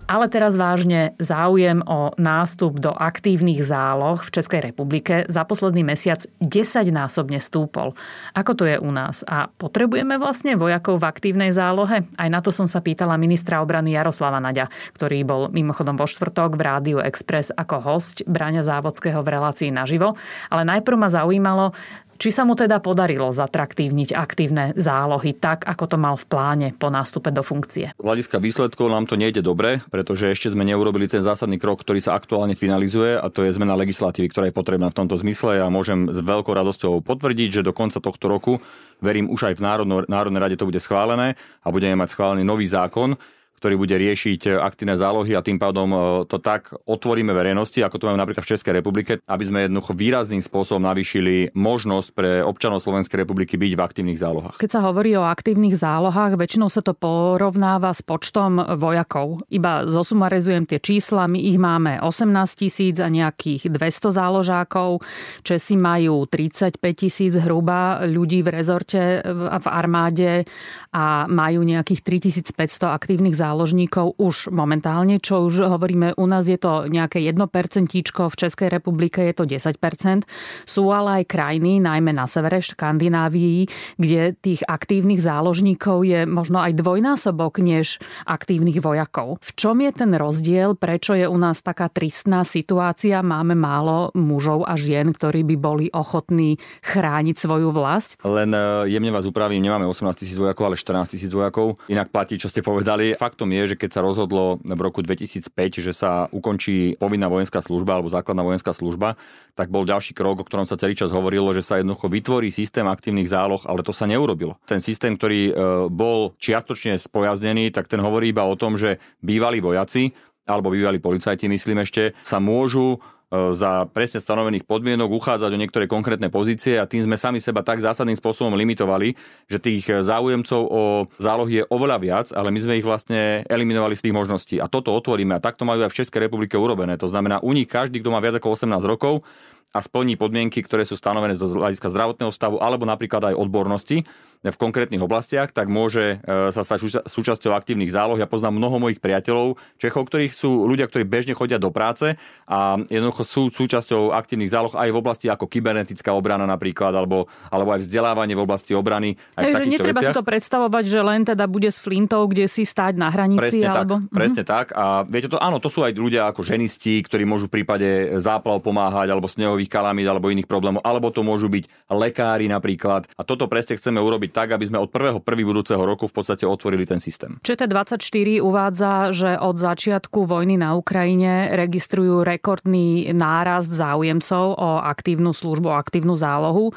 Ale 0.10 0.26
teraz 0.26 0.58
vážne 0.58 1.14
záujem 1.22 1.86
o 1.86 2.10
nástup 2.18 2.82
do 2.82 2.90
aktívnych 2.90 3.62
záloh 3.62 4.18
v 4.18 4.34
Českej 4.34 4.74
republike 4.74 5.22
za 5.30 5.46
posledný 5.46 5.86
mesiac 5.86 6.26
10-násobne 6.42 7.38
stúpol. 7.38 7.94
Ako 8.34 8.58
to 8.58 8.66
je 8.66 8.82
u 8.82 8.90
nás? 8.90 9.22
A 9.30 9.54
potrebujeme 9.54 10.18
vlastne 10.18 10.58
vojakov 10.58 11.06
v 11.06 11.14
aktívnej 11.14 11.54
zálohe? 11.54 12.10
Aj 12.18 12.26
na 12.26 12.42
to 12.42 12.50
som 12.50 12.66
sa 12.66 12.82
pýtala 12.82 13.22
ministra 13.22 13.62
obrany 13.62 13.94
Jaroslava 13.94 14.42
Naďa, 14.42 14.66
ktorý 14.98 15.22
bol 15.22 15.54
mimochodom 15.54 15.94
vo 15.94 16.10
štvrtok 16.10 16.58
v 16.58 16.66
Rádiu 16.66 16.98
Express 17.06 17.54
ako 17.54 17.78
host 17.78 18.26
Bráňa 18.26 18.66
Závodského 18.66 19.22
v 19.22 19.38
relácii 19.38 19.70
naživo. 19.70 20.18
Ale 20.50 20.66
najprv 20.66 20.98
ma 20.98 21.14
zaujímalo, 21.14 21.78
či 22.20 22.36
sa 22.36 22.44
mu 22.44 22.52
teda 22.52 22.84
podarilo 22.84 23.32
zatraktívniť 23.32 24.12
aktívne 24.12 24.76
zálohy 24.76 25.32
tak, 25.32 25.64
ako 25.64 25.86
to 25.88 25.98
mal 25.98 26.20
v 26.20 26.26
pláne 26.28 26.68
po 26.76 26.92
nástupe 26.92 27.32
do 27.32 27.40
funkcie? 27.40 27.96
Z 27.96 28.04
hľadiska 28.04 28.44
výsledkov 28.44 28.92
nám 28.92 29.08
to 29.08 29.16
nejde 29.16 29.40
dobre, 29.40 29.80
pretože 29.88 30.28
ešte 30.28 30.52
sme 30.52 30.68
neurobili 30.68 31.08
ten 31.08 31.24
zásadný 31.24 31.56
krok, 31.56 31.80
ktorý 31.80 32.04
sa 32.04 32.20
aktuálne 32.20 32.60
finalizuje 32.60 33.16
a 33.16 33.32
to 33.32 33.48
je 33.48 33.56
zmena 33.56 33.80
legislatívy, 33.80 34.28
ktorá 34.28 34.46
je 34.52 34.58
potrebná 34.60 34.92
v 34.92 35.00
tomto 35.00 35.16
zmysle 35.16 35.64
a 35.64 35.72
môžem 35.72 36.12
s 36.12 36.20
veľkou 36.20 36.52
radosťou 36.52 37.00
potvrdiť, 37.00 37.64
že 37.64 37.66
do 37.66 37.72
konca 37.72 38.04
tohto 38.04 38.28
roku, 38.28 38.60
verím 39.00 39.32
už 39.32 39.56
aj 39.56 39.56
v 39.56 39.64
Národnej 40.12 40.42
rade 40.44 40.60
to 40.60 40.68
bude 40.68 40.84
schválené 40.84 41.40
a 41.64 41.68
budeme 41.72 41.96
mať 41.96 42.20
schválený 42.20 42.44
nový 42.44 42.68
zákon, 42.68 43.16
ktorý 43.60 43.76
bude 43.76 44.00
riešiť 44.00 44.42
e, 44.48 44.50
aktívne 44.56 44.96
zálohy 44.96 45.36
a 45.36 45.44
tým 45.44 45.60
pádom 45.60 45.92
e, 45.92 45.98
to 46.32 46.40
tak 46.40 46.72
otvoríme 46.88 47.36
verejnosti, 47.36 47.84
ako 47.84 48.00
to 48.00 48.08
máme 48.08 48.24
napríklad 48.24 48.48
v 48.48 48.52
Českej 48.56 48.74
republike, 48.80 49.20
aby 49.28 49.44
sme 49.44 49.68
jednoducho 49.68 49.92
výrazným 49.92 50.40
spôsobom 50.40 50.88
navýšili 50.88 51.52
možnosť 51.52 52.08
pre 52.16 52.32
občanov 52.40 52.80
Slovenskej 52.80 53.28
republiky 53.28 53.60
byť 53.60 53.74
v 53.76 53.82
aktívnych 53.84 54.20
zálohách. 54.24 54.56
Keď 54.64 54.72
sa 54.72 54.82
hovorí 54.88 55.20
o 55.20 55.28
aktívnych 55.28 55.76
zálohách, 55.76 56.40
väčšinou 56.40 56.72
sa 56.72 56.80
to 56.80 56.96
porovnáva 56.96 57.92
s 57.92 58.00
počtom 58.00 58.64
vojakov. 58.80 59.44
Iba 59.52 59.84
zosumarizujem 59.84 60.64
tie 60.64 60.80
čísla, 60.80 61.28
my 61.28 61.40
ich 61.44 61.60
máme 61.60 62.00
18 62.00 62.32
tisíc 62.56 62.96
a 63.04 63.12
nejakých 63.12 63.68
200 63.68 64.16
záložákov, 64.16 65.04
Česi 65.44 65.76
majú 65.76 66.24
35 66.24 66.80
tisíc 66.96 67.36
hruba 67.36 68.08
ľudí 68.08 68.40
v 68.40 68.50
rezorte 68.56 69.20
v 69.28 69.66
armáde 69.68 70.48
a 70.96 71.28
majú 71.28 71.68
nejakých 71.68 72.24
3500 72.56 72.96
aktívnych 72.96 73.36
zálohách 73.36 73.49
záložníkov 73.50 74.14
už 74.22 74.54
momentálne, 74.54 75.18
čo 75.18 75.50
už 75.50 75.66
hovoríme, 75.66 76.14
u 76.22 76.26
nás 76.30 76.46
je 76.46 76.62
to 76.62 76.86
nejaké 76.86 77.18
1% 77.26 77.50
v 77.90 78.36
Českej 78.38 78.70
republike 78.70 79.26
je 79.26 79.34
to 79.34 79.50
10%. 79.50 80.30
Sú 80.70 80.94
ale 80.94 81.24
aj 81.24 81.34
krajiny, 81.34 81.82
najmä 81.82 82.14
na 82.14 82.30
severe 82.30 82.62
Škandinávii, 82.62 83.66
kde 83.98 84.38
tých 84.38 84.62
aktívnych 84.70 85.18
záložníkov 85.26 86.06
je 86.06 86.30
možno 86.30 86.62
aj 86.62 86.78
dvojnásobok 86.78 87.58
než 87.66 87.98
aktívnych 88.30 88.78
vojakov. 88.78 89.42
V 89.42 89.52
čom 89.58 89.82
je 89.82 89.92
ten 89.96 90.14
rozdiel? 90.14 90.78
Prečo 90.78 91.18
je 91.18 91.26
u 91.26 91.38
nás 91.40 91.66
taká 91.66 91.90
tristná 91.90 92.46
situácia? 92.46 93.26
Máme 93.26 93.58
málo 93.58 94.14
mužov 94.14 94.70
a 94.70 94.78
žien, 94.78 95.10
ktorí 95.10 95.42
by 95.42 95.56
boli 95.58 95.86
ochotní 95.90 96.62
chrániť 96.86 97.36
svoju 97.40 97.74
vlast? 97.74 98.22
Len 98.22 98.54
e, 98.54 98.94
jemne 98.94 99.10
vás 99.10 99.26
upravím, 99.26 99.66
nemáme 99.66 99.90
18 99.90 100.22
tisíc 100.22 100.38
vojakov, 100.38 100.70
ale 100.70 100.76
14 100.78 101.16
tisíc 101.18 101.32
vojakov. 101.32 101.82
Inak 101.90 102.14
platí, 102.14 102.38
čo 102.38 102.52
ste 102.52 102.62
povedali. 102.62 103.16
Fakt 103.16 103.39
faktom 103.40 103.56
je, 103.56 103.72
že 103.72 103.80
keď 103.80 103.90
sa 103.96 104.02
rozhodlo 104.04 104.60
v 104.60 104.82
roku 104.84 105.00
2005, 105.00 105.48
že 105.80 105.96
sa 105.96 106.28
ukončí 106.36 107.00
povinná 107.00 107.32
vojenská 107.32 107.64
služba 107.64 107.96
alebo 107.96 108.12
základná 108.12 108.44
vojenská 108.44 108.76
služba, 108.76 109.16
tak 109.56 109.72
bol 109.72 109.88
ďalší 109.88 110.12
krok, 110.12 110.44
o 110.44 110.48
ktorom 110.48 110.68
sa 110.68 110.76
celý 110.76 110.92
čas 110.92 111.08
hovorilo, 111.16 111.56
že 111.56 111.64
sa 111.64 111.80
jednoducho 111.80 112.12
vytvorí 112.12 112.52
systém 112.52 112.84
aktívnych 112.84 113.32
záloh, 113.32 113.64
ale 113.64 113.80
to 113.80 113.96
sa 113.96 114.12
neurobilo. 114.12 114.60
Ten 114.68 114.84
systém, 114.84 115.16
ktorý 115.16 115.42
e, 115.48 115.54
bol 115.88 116.36
čiastočne 116.36 117.00
spojaznený, 117.00 117.72
tak 117.72 117.88
ten 117.88 118.04
hovorí 118.04 118.36
iba 118.36 118.44
o 118.44 118.60
tom, 118.60 118.76
že 118.76 119.00
bývalí 119.24 119.64
vojaci 119.64 120.12
alebo 120.44 120.76
bývalí 120.76 121.00
policajti, 121.00 121.48
myslím 121.48 121.88
ešte, 121.88 122.12
sa 122.28 122.44
môžu 122.44 123.00
za 123.30 123.86
presne 123.94 124.18
stanovených 124.18 124.66
podmienok 124.66 125.14
uchádzať 125.14 125.54
o 125.54 125.62
niektoré 125.62 125.86
konkrétne 125.86 126.34
pozície 126.34 126.82
a 126.82 126.90
tým 126.90 127.06
sme 127.06 127.14
sami 127.14 127.38
seba 127.38 127.62
tak 127.62 127.78
zásadným 127.78 128.18
spôsobom 128.18 128.58
limitovali, 128.58 129.14
že 129.46 129.62
tých 129.62 129.86
záujemcov 129.86 130.62
o 130.66 131.06
zálohy 131.22 131.62
je 131.62 131.70
oveľa 131.70 131.98
viac, 132.02 132.28
ale 132.34 132.50
my 132.50 132.60
sme 132.60 132.78
ich 132.82 132.86
vlastne 132.86 133.46
eliminovali 133.46 133.94
z 133.94 134.10
tých 134.10 134.18
možností. 134.18 134.56
A 134.58 134.66
toto 134.66 134.90
otvoríme 134.98 135.38
a 135.38 135.44
takto 135.44 135.62
majú 135.62 135.86
aj 135.86 135.94
v 135.94 136.00
Českej 136.02 136.26
republike 136.26 136.58
urobené. 136.58 136.98
To 136.98 137.06
znamená, 137.06 137.38
u 137.46 137.54
nich 137.54 137.70
každý, 137.70 138.02
kto 138.02 138.10
má 138.10 138.18
viac 138.18 138.42
ako 138.42 138.58
18 138.58 138.82
rokov, 138.82 139.22
a 139.70 139.80
splní 139.86 140.18
podmienky, 140.18 140.66
ktoré 140.66 140.82
sú 140.82 140.98
stanovené 140.98 141.38
z 141.38 141.46
hľadiska 141.46 141.94
zdravotného 141.94 142.34
stavu 142.34 142.58
alebo 142.58 142.90
napríklad 142.90 143.34
aj 143.34 143.38
odbornosti, 143.38 144.02
v 144.40 144.56
konkrétnych 144.56 145.04
oblastiach, 145.04 145.52
tak 145.52 145.68
môže 145.68 146.24
e, 146.24 146.52
sa 146.56 146.64
stať 146.64 147.04
súčasťou 147.12 147.52
aktívnych 147.52 147.92
záloh. 147.92 148.16
Ja 148.16 148.24
poznám 148.24 148.56
mnoho 148.56 148.80
mojich 148.80 149.04
priateľov 149.04 149.60
Čechov, 149.76 150.08
ktorí 150.08 150.32
sú 150.32 150.64
ľudia, 150.64 150.88
ktorí 150.88 151.04
bežne 151.04 151.36
chodia 151.36 151.60
do 151.60 151.76
práce 151.76 152.16
a 152.48 152.80
jednoducho 152.88 153.28
sú 153.28 153.42
súčasťou 153.52 154.16
aktívnych 154.16 154.48
záloh 154.48 154.72
aj 154.72 154.96
v 154.96 154.98
oblasti 154.98 155.28
ako 155.28 155.44
kybernetická 155.44 156.16
obrana 156.16 156.48
napríklad, 156.48 156.96
alebo, 156.96 157.28
alebo 157.52 157.76
aj 157.76 157.84
vzdelávanie 157.84 158.40
v 158.40 158.44
oblasti 158.48 158.72
obrany. 158.72 159.20
Aj 159.36 159.44
Hej, 159.44 159.60
v 159.60 159.68
že 159.68 159.72
netreba 159.76 160.00
veciach. 160.00 160.16
si 160.16 160.20
to 160.24 160.24
predstavovať, 160.24 160.84
že 160.88 161.00
len 161.04 161.22
teda 161.28 161.44
bude 161.52 161.68
s 161.68 161.84
flintou, 161.84 162.24
kde 162.32 162.48
si 162.48 162.64
stáť 162.64 162.96
na 162.96 163.12
hranici. 163.12 163.44
Presne 163.44 163.68
alebo... 163.68 164.00
tak, 164.00 164.08
mhm. 164.08 164.16
presne 164.16 164.44
tak. 164.48 164.66
A 164.72 165.04
viete 165.04 165.28
to, 165.28 165.36
áno, 165.36 165.60
to 165.60 165.68
sú 165.68 165.84
aj 165.84 165.92
ľudia 166.00 166.32
ako 166.32 166.48
ženisti, 166.48 167.04
ktorí 167.04 167.28
môžu 167.28 167.52
v 167.52 167.60
prípade 167.60 168.16
záplav 168.24 168.64
pomáhať 168.64 169.12
alebo 169.12 169.28
snehových 169.28 169.59
prírodných 169.60 169.76
kalamít 169.76 170.08
alebo 170.08 170.32
iných 170.32 170.48
problémov, 170.48 170.82
alebo 170.88 171.12
to 171.12 171.20
môžu 171.20 171.52
byť 171.52 171.68
lekári 171.92 172.48
napríklad. 172.48 173.12
A 173.20 173.28
toto 173.28 173.52
presne 173.52 173.76
chceme 173.76 174.00
urobiť 174.00 174.32
tak, 174.32 174.56
aby 174.56 174.64
sme 174.72 174.80
od 174.80 174.88
prvého 174.88 175.20
prvý 175.20 175.44
budúceho 175.44 175.84
roku 175.84 176.08
v 176.08 176.16
podstate 176.16 176.48
otvorili 176.48 176.88
ten 176.88 177.04
systém. 177.04 177.36
ČT24 177.44 178.40
uvádza, 178.40 179.12
že 179.12 179.36
od 179.36 179.60
začiatku 179.60 180.24
vojny 180.24 180.56
na 180.56 180.80
Ukrajine 180.80 181.52
registrujú 181.60 182.24
rekordný 182.24 183.12
nárast 183.12 183.68
záujemcov 183.70 184.46
o 184.56 184.70
aktívnu 184.80 185.36
službu, 185.36 185.68
o 185.68 185.76
aktívnu 185.76 186.16
zálohu. 186.16 186.72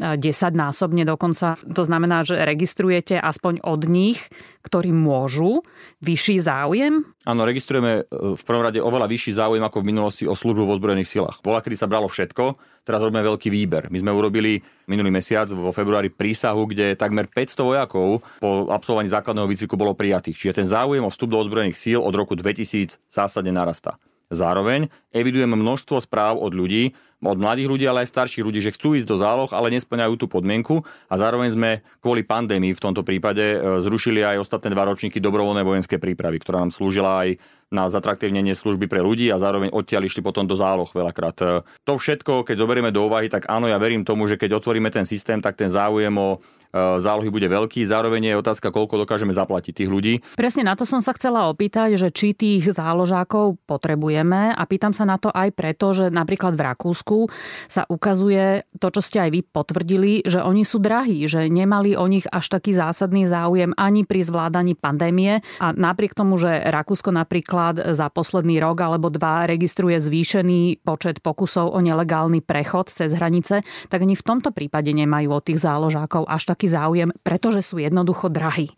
10 0.00 0.18
násobne 0.56 1.04
dokonca. 1.04 1.60
To 1.60 1.82
znamená, 1.84 2.24
že 2.24 2.40
registrujete 2.40 3.20
aspoň 3.20 3.60
od 3.62 3.84
nich, 3.84 4.18
ktorí 4.62 4.94
môžu, 4.94 5.66
vyšší 6.00 6.38
záujem? 6.38 7.02
Áno, 7.22 7.46
registrujeme 7.46 8.02
e, 8.02 8.34
v 8.34 8.42
prvom 8.42 8.66
rade 8.66 8.82
oveľa 8.82 9.06
vyšší 9.06 9.38
záujem 9.38 9.62
ako 9.62 9.78
v 9.78 9.88
minulosti 9.94 10.24
o 10.26 10.34
službu 10.34 10.66
v 10.66 10.72
ozbrojených 10.74 11.06
silách. 11.06 11.38
Bola, 11.38 11.62
kedy 11.62 11.78
sa 11.78 11.86
bralo 11.86 12.10
všetko, 12.10 12.58
teraz 12.82 12.98
robíme 12.98 13.22
veľký 13.22 13.46
výber. 13.46 13.86
My 13.94 14.02
sme 14.02 14.10
urobili 14.10 14.58
minulý 14.90 15.14
mesiac 15.14 15.46
vo 15.54 15.70
februári 15.70 16.10
prísahu, 16.10 16.66
kde 16.66 16.98
takmer 16.98 17.30
500 17.30 17.62
vojakov 17.62 18.26
po 18.42 18.66
absolvovaní 18.74 19.06
základného 19.06 19.46
výcviku 19.46 19.78
bolo 19.78 19.94
prijatých. 19.94 20.34
Čiže 20.34 20.58
ten 20.62 20.66
záujem 20.66 21.06
o 21.06 21.12
vstup 21.14 21.30
do 21.30 21.38
ozbrojených 21.38 21.78
síl 21.78 22.02
od 22.02 22.10
roku 22.10 22.34
2000 22.34 22.98
zásadne 23.06 23.54
narastá. 23.54 24.02
Zároveň 24.32 24.88
evidujeme 25.12 25.54
množstvo 25.54 26.00
správ 26.02 26.40
od 26.40 26.56
ľudí, 26.56 26.96
od 27.22 27.38
mladých 27.38 27.70
ľudí, 27.70 27.84
ale 27.86 28.02
aj 28.02 28.10
starších 28.10 28.42
ľudí, 28.42 28.58
že 28.58 28.74
chcú 28.74 28.98
ísť 28.98 29.06
do 29.06 29.16
záloh, 29.16 29.50
ale 29.54 29.70
nesplňajú 29.78 30.14
tú 30.18 30.26
podmienku. 30.26 30.82
A 31.06 31.14
zároveň 31.14 31.54
sme 31.54 31.70
kvôli 32.02 32.26
pandémii 32.26 32.74
v 32.74 32.82
tomto 32.82 33.06
prípade 33.06 33.56
e, 33.56 33.58
zrušili 33.78 34.26
aj 34.26 34.42
ostatné 34.42 34.74
dva 34.74 34.90
ročníky 34.90 35.22
dobrovoľnej 35.22 35.62
vojenskej 35.62 36.02
prípravy, 36.02 36.42
ktorá 36.42 36.66
nám 36.66 36.74
slúžila 36.74 37.22
aj 37.22 37.38
na 37.72 37.88
zatraktívnenie 37.88 38.52
služby 38.52 38.86
pre 38.86 39.00
ľudí 39.00 39.32
a 39.32 39.40
zároveň 39.40 39.72
odtiaľ 39.72 40.04
išli 40.06 40.20
potom 40.20 40.44
do 40.44 40.54
záloh 40.54 40.86
veľakrát. 40.86 41.64
To 41.64 41.92
všetko, 41.96 42.44
keď 42.44 42.56
zoberieme 42.60 42.92
do 42.92 43.08
úvahy, 43.08 43.32
tak 43.32 43.48
áno, 43.48 43.66
ja 43.66 43.80
verím 43.80 44.04
tomu, 44.04 44.28
že 44.28 44.36
keď 44.36 44.60
otvoríme 44.60 44.92
ten 44.92 45.08
systém, 45.08 45.40
tak 45.40 45.56
ten 45.56 45.72
záujem 45.72 46.12
o 46.12 46.38
E, 46.72 46.96
zálohy 47.04 47.28
bude 47.28 47.44
veľký. 47.44 47.84
Zároveň 47.84 48.32
je 48.32 48.40
otázka, 48.40 48.72
koľko 48.72 49.04
dokážeme 49.04 49.36
zaplatiť 49.36 49.84
tých 49.84 49.90
ľudí. 49.92 50.14
Presne 50.40 50.64
na 50.64 50.72
to 50.72 50.88
som 50.88 51.04
sa 51.04 51.12
chcela 51.12 51.52
opýtať, 51.52 52.00
že 52.00 52.08
či 52.08 52.32
tých 52.32 52.72
záložákov 52.72 53.60
potrebujeme 53.68 54.56
a 54.56 54.62
pýtam 54.64 54.96
sa 54.96 55.04
na 55.04 55.20
to 55.20 55.28
aj 55.28 55.52
preto, 55.52 55.92
že 55.92 56.08
napríklad 56.08 56.56
v 56.56 56.64
Rakúsku 56.72 57.28
sa 57.68 57.84
ukazuje 57.92 58.64
to, 58.80 58.88
čo 58.88 59.04
ste 59.04 59.20
aj 59.20 59.30
vy 59.36 59.40
potvrdili, 59.44 60.24
že 60.24 60.40
oni 60.40 60.64
sú 60.64 60.80
drahí, 60.80 61.28
že 61.28 61.52
nemali 61.52 61.92
o 61.92 62.08
nich 62.08 62.24
až 62.32 62.48
taký 62.48 62.72
zásadný 62.72 63.28
záujem 63.28 63.76
ani 63.76 64.08
pri 64.08 64.24
zvládaní 64.24 64.72
pandémie 64.72 65.44
a 65.60 65.76
napriek 65.76 66.16
tomu, 66.16 66.40
že 66.40 66.56
Rakúsko 66.72 67.12
napríklad 67.12 67.61
za 67.76 68.08
posledný 68.08 68.64
rok 68.64 68.80
alebo 68.80 69.12
dva 69.12 69.44
registruje 69.44 70.00
zvýšený 70.00 70.80
počet 70.80 71.20
pokusov 71.20 71.76
o 71.76 71.78
nelegálny 71.84 72.40
prechod 72.40 72.88
cez 72.88 73.12
hranice, 73.12 73.60
tak 73.92 74.00
ani 74.00 74.16
v 74.16 74.24
tomto 74.24 74.56
prípade 74.56 74.88
nemajú 74.88 75.28
od 75.36 75.44
tých 75.44 75.60
záložákov 75.60 76.24
až 76.24 76.48
tak 76.48 76.62
taký 76.62 76.70
záujem, 76.70 77.10
pretože 77.26 77.66
sú 77.66 77.82
jednoducho 77.82 78.30
drahí. 78.30 78.70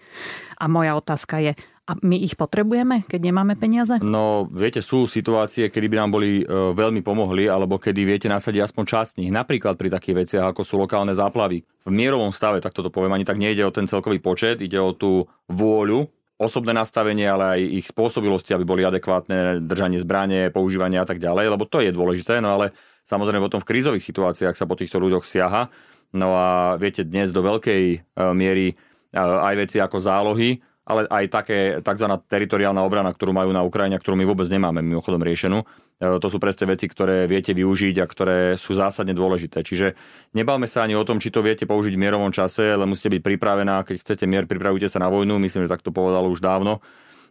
A 0.56 0.72
moja 0.72 0.96
otázka 0.96 1.36
je, 1.44 1.52
a 1.84 1.92
my 2.00 2.16
ich 2.16 2.32
potrebujeme, 2.32 3.04
keď 3.04 3.28
nemáme 3.28 3.60
peniaze? 3.60 4.00
No, 4.00 4.48
viete, 4.48 4.80
sú 4.80 5.04
situácie, 5.04 5.68
kedy 5.68 5.92
by 5.92 5.96
nám 6.00 6.10
boli 6.16 6.40
e, 6.40 6.44
veľmi 6.48 7.04
pomohli, 7.04 7.44
alebo 7.44 7.76
kedy 7.76 8.08
viete 8.08 8.24
nasadiť 8.24 8.64
aspoň 8.64 8.84
časť 8.88 9.12
nich. 9.20 9.28
Napríklad 9.28 9.76
pri 9.76 9.92
takých 9.92 10.16
veciach, 10.24 10.56
ako 10.56 10.64
sú 10.64 10.80
lokálne 10.80 11.12
záplavy. 11.12 11.60
V 11.84 11.92
mierovom 11.92 12.32
stave, 12.32 12.64
tak 12.64 12.72
toto 12.72 12.88
poviem, 12.88 13.20
ani 13.20 13.28
tak 13.28 13.36
nejde 13.36 13.68
o 13.68 13.74
ten 13.74 13.84
celkový 13.84 14.16
počet, 14.16 14.64
ide 14.64 14.80
o 14.80 14.96
tú 14.96 15.28
vôľu 15.52 16.08
osobné 16.44 16.76
nastavenie, 16.76 17.24
ale 17.24 17.44
aj 17.56 17.60
ich 17.82 17.86
spôsobilosti, 17.88 18.52
aby 18.52 18.68
boli 18.68 18.82
adekvátne, 18.84 19.64
držanie 19.64 19.98
zbranie, 19.98 20.52
používanie 20.52 21.00
a 21.00 21.08
tak 21.08 21.18
ďalej, 21.18 21.56
lebo 21.56 21.64
to 21.64 21.80
je 21.80 21.90
dôležité, 21.90 22.44
no 22.44 22.60
ale 22.60 22.76
samozrejme 23.08 23.48
potom 23.48 23.64
v 23.64 23.68
krízových 23.72 24.04
situáciách 24.04 24.54
sa 24.54 24.68
po 24.68 24.76
týchto 24.76 25.00
ľuďoch 25.00 25.24
siaha 25.24 25.72
No 26.14 26.30
a 26.38 26.78
viete, 26.78 27.02
dnes 27.02 27.34
do 27.34 27.42
veľkej 27.42 27.82
e, 27.90 27.98
miery 28.38 28.66
e, 28.70 28.74
aj 29.18 29.54
veci 29.58 29.82
ako 29.82 29.98
zálohy, 29.98 30.62
ale 30.86 31.10
aj 31.10 31.24
také 31.26 31.58
tzv. 31.82 32.06
teritoriálna 32.30 32.78
obrana, 32.86 33.10
ktorú 33.10 33.34
majú 33.34 33.50
na 33.50 33.66
Ukrajine, 33.66 33.98
ktorú 33.98 34.14
my 34.14 34.22
vôbec 34.22 34.46
nemáme 34.46 34.78
mimochodom 34.78 35.18
riešenú. 35.18 35.66
E, 36.00 36.18
to 36.18 36.26
sú 36.26 36.42
presne 36.42 36.66
veci, 36.66 36.90
ktoré 36.90 37.30
viete 37.30 37.54
využiť 37.54 37.96
a 38.02 38.06
ktoré 38.06 38.38
sú 38.58 38.74
zásadne 38.74 39.14
dôležité. 39.14 39.62
Čiže 39.62 39.94
nebavme 40.34 40.66
sa 40.66 40.82
ani 40.82 40.98
o 40.98 41.06
tom, 41.06 41.22
či 41.22 41.30
to 41.30 41.44
viete 41.44 41.64
použiť 41.64 41.94
v 41.94 42.02
mierovom 42.02 42.34
čase, 42.34 42.74
ale 42.74 42.88
musíte 42.88 43.14
byť 43.14 43.22
pripravená. 43.22 43.86
Keď 43.86 43.96
chcete 44.02 44.24
mier, 44.26 44.50
pripravujte 44.50 44.90
sa 44.90 44.98
na 44.98 45.08
vojnu. 45.08 45.38
Myslím, 45.38 45.66
že 45.66 45.72
tak 45.72 45.86
to 45.86 45.94
povedalo 45.94 46.26
už 46.30 46.42
dávno 46.42 46.82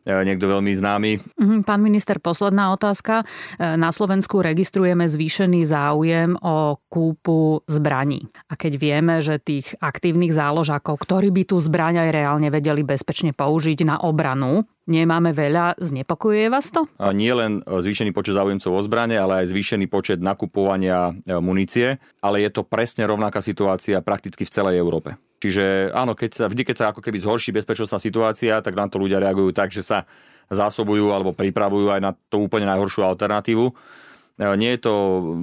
niekto 0.06 0.52
veľmi 0.52 0.72
známy. 0.76 1.12
Mhm, 1.40 1.58
pán 1.64 1.80
minister, 1.80 2.20
posledná 2.20 2.76
otázka. 2.76 3.24
E, 3.24 3.76
na 3.80 3.90
Slovensku 3.96 4.44
registrujeme 4.44 5.08
zvýšený 5.08 5.64
záujem 5.64 6.36
o 6.44 6.80
kúpu 6.92 7.64
zbraní. 7.66 8.28
A 8.52 8.60
keď 8.60 8.74
vieme, 8.76 9.24
že 9.24 9.40
tých 9.40 9.76
aktívnych 9.80 10.36
záložákov, 10.36 11.00
ktorí 11.00 11.32
by 11.32 11.44
tú 11.48 11.58
zbraň 11.64 12.08
aj 12.08 12.10
reálne 12.12 12.50
vedeli 12.52 12.84
bezpečne 12.84 13.32
použiť 13.32 13.88
na 13.88 13.96
obranu, 14.04 14.68
nemáme 14.84 15.32
veľa, 15.32 15.80
znepokojuje 15.80 16.48
vás 16.52 16.68
to? 16.70 16.84
A 17.00 17.16
nie 17.16 17.32
len 17.32 17.64
zvýšený 17.64 18.12
počet 18.12 18.36
záujemcov 18.36 18.72
o 18.72 18.82
zbrane, 18.84 19.16
ale 19.16 19.44
aj 19.44 19.56
zvýšený 19.56 19.88
počet 19.88 20.20
nakupovania 20.20 21.16
e, 21.24 21.40
munície, 21.40 21.98
ale 22.20 22.44
je 22.44 22.50
to 22.52 22.68
presne 22.68 23.08
rovnaká 23.08 23.40
situácia 23.40 24.04
prakticky 24.04 24.44
v 24.44 24.54
celej 24.54 24.76
Európe. 24.80 25.16
Čiže 25.44 25.92
áno, 25.92 26.16
keď 26.16 26.32
sa, 26.32 26.46
vždy 26.48 26.64
keď 26.64 26.76
sa 26.80 26.86
ako 26.96 27.04
keby 27.04 27.20
zhorší 27.20 27.52
bezpečnostná 27.52 28.00
situácia, 28.00 28.64
tak 28.64 28.80
na 28.80 28.88
to 28.88 28.96
ľudia 28.96 29.20
reagujú 29.20 29.52
tak, 29.52 29.76
že 29.76 29.84
sa 29.84 30.08
zásobujú 30.48 31.12
alebo 31.12 31.36
pripravujú 31.36 31.92
aj 31.92 32.00
na 32.00 32.16
tú 32.32 32.48
úplne 32.48 32.64
najhoršiu 32.72 33.04
alternatívu. 33.04 33.68
E, 33.68 33.74
nie 34.56 34.72
je 34.72 34.88
to 34.88 34.94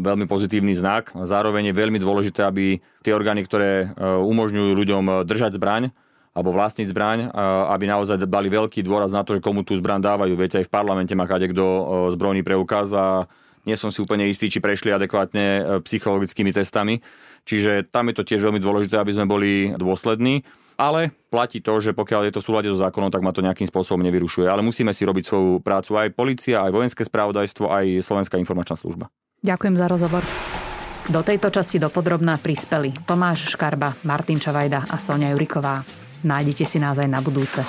veľmi 0.01 0.25
pozitívny 0.25 0.73
znak. 0.73 1.13
Zároveň 1.13 1.69
je 1.69 1.75
veľmi 1.77 2.01
dôležité, 2.01 2.49
aby 2.49 2.81
tie 3.05 3.13
orgány, 3.13 3.45
ktoré 3.45 3.93
e, 3.93 4.09
umožňujú 4.25 4.73
ľuďom 4.73 5.05
e, 5.05 5.13
držať 5.29 5.61
zbraň 5.61 5.93
alebo 6.33 6.55
vlastniť 6.55 6.87
zbraň, 6.95 7.35
aby 7.75 7.91
naozaj 7.91 8.23
dali 8.23 8.47
veľký 8.47 8.87
dôraz 8.87 9.11
na 9.11 9.27
to, 9.27 9.35
že 9.35 9.43
komu 9.43 9.67
tú 9.67 9.75
zbraň 9.75 9.99
dávajú. 9.99 10.39
Viete, 10.39 10.63
aj 10.63 10.71
v 10.71 10.73
parlamente 10.73 11.11
má 11.19 11.27
kade 11.27 11.51
kto 11.51 11.67
zbrojný 12.15 12.47
preukaz 12.47 12.95
a 12.95 13.27
nie 13.67 13.75
som 13.75 13.91
si 13.91 13.99
úplne 13.99 14.31
istý, 14.31 14.47
či 14.47 14.63
prešli 14.63 14.95
adekvátne 14.95 15.83
psychologickými 15.83 16.55
testami. 16.55 17.03
Čiže 17.45 17.89
tam 17.89 18.09
je 18.11 18.15
to 18.17 18.27
tiež 18.27 18.41
veľmi 18.41 18.61
dôležité, 18.63 18.99
aby 19.01 19.13
sme 19.15 19.27
boli 19.27 19.73
dôslední. 19.77 20.43
Ale 20.81 21.13
platí 21.29 21.61
to, 21.61 21.77
že 21.77 21.93
pokiaľ 21.93 22.29
je 22.29 22.33
to 22.33 22.41
v 22.41 22.47
súlade 22.49 22.69
so 22.73 22.81
zákonom, 22.81 23.13
tak 23.13 23.21
ma 23.21 23.37
to 23.37 23.45
nejakým 23.45 23.69
spôsobom 23.69 24.01
nevyrušuje. 24.01 24.49
Ale 24.49 24.65
musíme 24.65 24.97
si 24.97 25.05
robiť 25.05 25.29
svoju 25.29 25.51
prácu 25.61 26.01
aj 26.01 26.17
policia, 26.17 26.65
aj 26.65 26.73
vojenské 26.73 27.05
spravodajstvo, 27.05 27.69
aj 27.69 28.01
Slovenská 28.01 28.41
informačná 28.41 28.81
služba. 28.81 29.13
Ďakujem 29.45 29.77
za 29.77 29.87
rozhovor. 29.93 30.25
Do 31.11 31.21
tejto 31.21 31.53
časti 31.53 31.77
dopodrobná 31.77 32.41
prispeli 32.41 32.97
Tomáš 33.05 33.53
Škarba, 33.53 33.93
Martin 34.09 34.41
Čavajda 34.41 34.89
a 34.89 34.97
Sonia 34.97 35.37
Juriková. 35.37 36.00
Nájdete 36.21 36.65
si 36.69 36.77
nás 36.81 37.01
aj 37.01 37.09
na 37.09 37.21
budúce. 37.25 37.65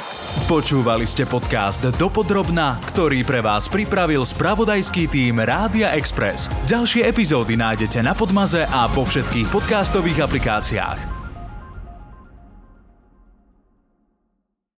Počúvali 0.47 1.03
ste 1.07 1.27
podcast 1.27 1.83
Dopodrobná, 1.95 2.79
ktorý 2.91 3.23
pre 3.27 3.39
vás 3.43 3.67
pripravil 3.71 4.23
spravodajský 4.23 5.07
tým 5.11 5.43
Rádia 5.43 5.91
Express. 5.95 6.51
Ďalšie 6.67 7.07
epizódy 7.07 7.59
nájdete 7.59 7.99
na 8.03 8.15
Podmaze 8.15 8.63
a 8.67 8.87
vo 8.91 9.07
všetkých 9.07 9.47
podcastových 9.51 10.23
aplikáciách. 10.27 11.10